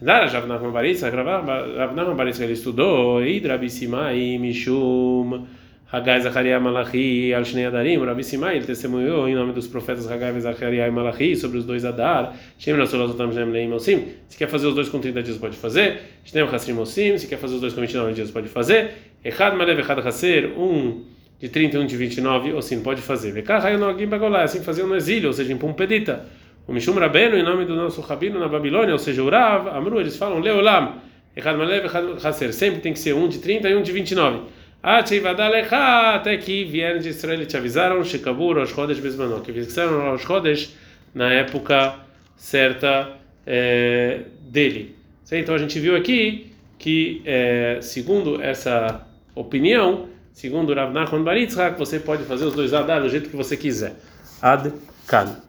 Darash 0.00 0.32
Rav 0.32 0.46
Nachman 0.46 0.72
Baritzhak. 0.72 1.14
Rav 1.14 1.94
Nachman 1.94 2.14
Baritzhak 2.14 2.44
ele 2.44 2.52
estudou. 2.52 3.24
Idrabi 3.24 3.70
Simai 3.70 4.38
Mishum. 4.38 5.46
Hagai 5.92 6.20
Zacharia 6.20 6.58
Malachi 6.58 7.32
al 7.32 7.44
Shnei 7.44 7.64
Adarim, 7.64 8.04
Rabi 8.04 8.24
Simai, 8.24 8.56
ele 8.56 8.66
testemunhou 8.66 9.28
em 9.28 9.36
nome 9.36 9.52
dos 9.52 9.68
profetas 9.68 10.10
Hagai 10.10 10.40
Zacharia 10.40 10.84
e 10.84 10.90
Malachi 10.90 11.36
sobre 11.36 11.58
os 11.58 11.64
dois 11.64 11.84
Adar. 11.84 12.34
Shem 12.58 12.74
Nasolotam 12.74 13.32
Shem 13.32 13.52
Leim 13.52 13.72
Osim. 13.72 14.08
Se 14.28 14.36
quer 14.36 14.48
fazer 14.48 14.66
os 14.66 14.74
dois 14.74 14.88
com 14.88 14.98
30 14.98 15.22
dias, 15.22 15.38
pode 15.38 15.56
fazer. 15.56 16.00
Shnem 16.24 16.42
Hasrim 16.42 16.76
Osim. 16.78 17.16
Se 17.16 17.28
quer 17.28 17.38
fazer 17.38 17.54
os 17.54 17.60
dois 17.60 17.72
com 17.72 17.80
29 17.80 18.14
dias, 18.14 18.32
pode 18.32 18.48
fazer. 18.48 18.94
Echad 19.24 19.56
Malev 19.56 19.78
Echad 19.78 20.00
Haser, 20.04 20.58
um 20.58 21.04
de 21.38 21.48
30 21.48 21.76
e 21.76 21.80
um 21.80 21.86
de 21.86 21.96
29, 21.96 22.52
Osim, 22.54 22.80
pode 22.80 23.00
fazer. 23.00 23.30
Vekah 23.30 23.64
Hayon 23.64 23.78
Nogim 23.78 24.06
Bagolá, 24.06 24.42
assim 24.42 24.62
fazer 24.62 24.82
no 24.82 24.96
exílio, 24.96 25.28
ou 25.28 25.32
seja, 25.32 25.52
em 25.52 25.56
Pumpedita. 25.56 26.26
O 26.66 26.72
Mishum 26.72 26.94
Rabeno, 26.94 27.36
em 27.36 27.42
nome 27.42 27.64
do 27.64 27.76
nosso 27.76 28.00
Rabino 28.00 28.40
na 28.40 28.48
Babilônia, 28.48 28.92
ou 28.92 28.98
seja, 28.98 29.22
o 29.22 29.30
Rav, 29.30 29.68
Amru, 29.68 30.00
eles 30.00 30.16
falam 30.16 30.40
Leolam. 30.40 31.00
Echad 31.36 31.56
Malev 31.56 31.86
Echad 31.86 32.24
Haser, 32.24 32.52
sempre 32.52 32.80
tem 32.80 32.92
que 32.92 32.98
ser 32.98 33.14
um 33.14 33.28
de 33.28 33.38
30 33.38 33.68
e 33.68 33.76
um 33.76 33.82
de 33.82 33.92
29 33.92 34.56
até 34.82 36.36
que 36.36 36.64
vieram 36.64 37.00
de 37.00 37.08
Israel 37.08 37.42
e 37.42 37.46
te 37.46 37.56
avisaram, 37.56 38.04
Shekabur, 38.04 38.56
Rosh 38.56 38.70
Chodesh 38.70 39.00
Bezmanó, 39.00 39.40
que 39.40 39.52
fixaram 39.52 40.12
Rosh 40.12 40.22
Chodesh 40.22 40.76
na 41.12 41.32
época 41.32 41.96
certa 42.36 43.12
é, 43.44 44.20
dele. 44.42 44.94
Então 45.32 45.56
a 45.56 45.58
gente 45.58 45.80
viu 45.80 45.96
aqui 45.96 46.52
que, 46.78 47.20
é, 47.24 47.78
segundo 47.80 48.40
essa 48.40 49.04
opinião, 49.34 50.08
segundo 50.32 50.72
Rav 50.72 50.92
Nachman 50.92 51.24
Baritzhak, 51.24 51.76
você 51.76 51.98
pode 51.98 52.22
fazer 52.24 52.44
os 52.44 52.54
dois 52.54 52.72
Adar 52.72 53.02
do 53.02 53.08
jeito 53.08 53.28
que 53.28 53.36
você 53.36 53.56
quiser. 53.56 53.96
Ad 54.40 54.72
Kan. 55.06 55.45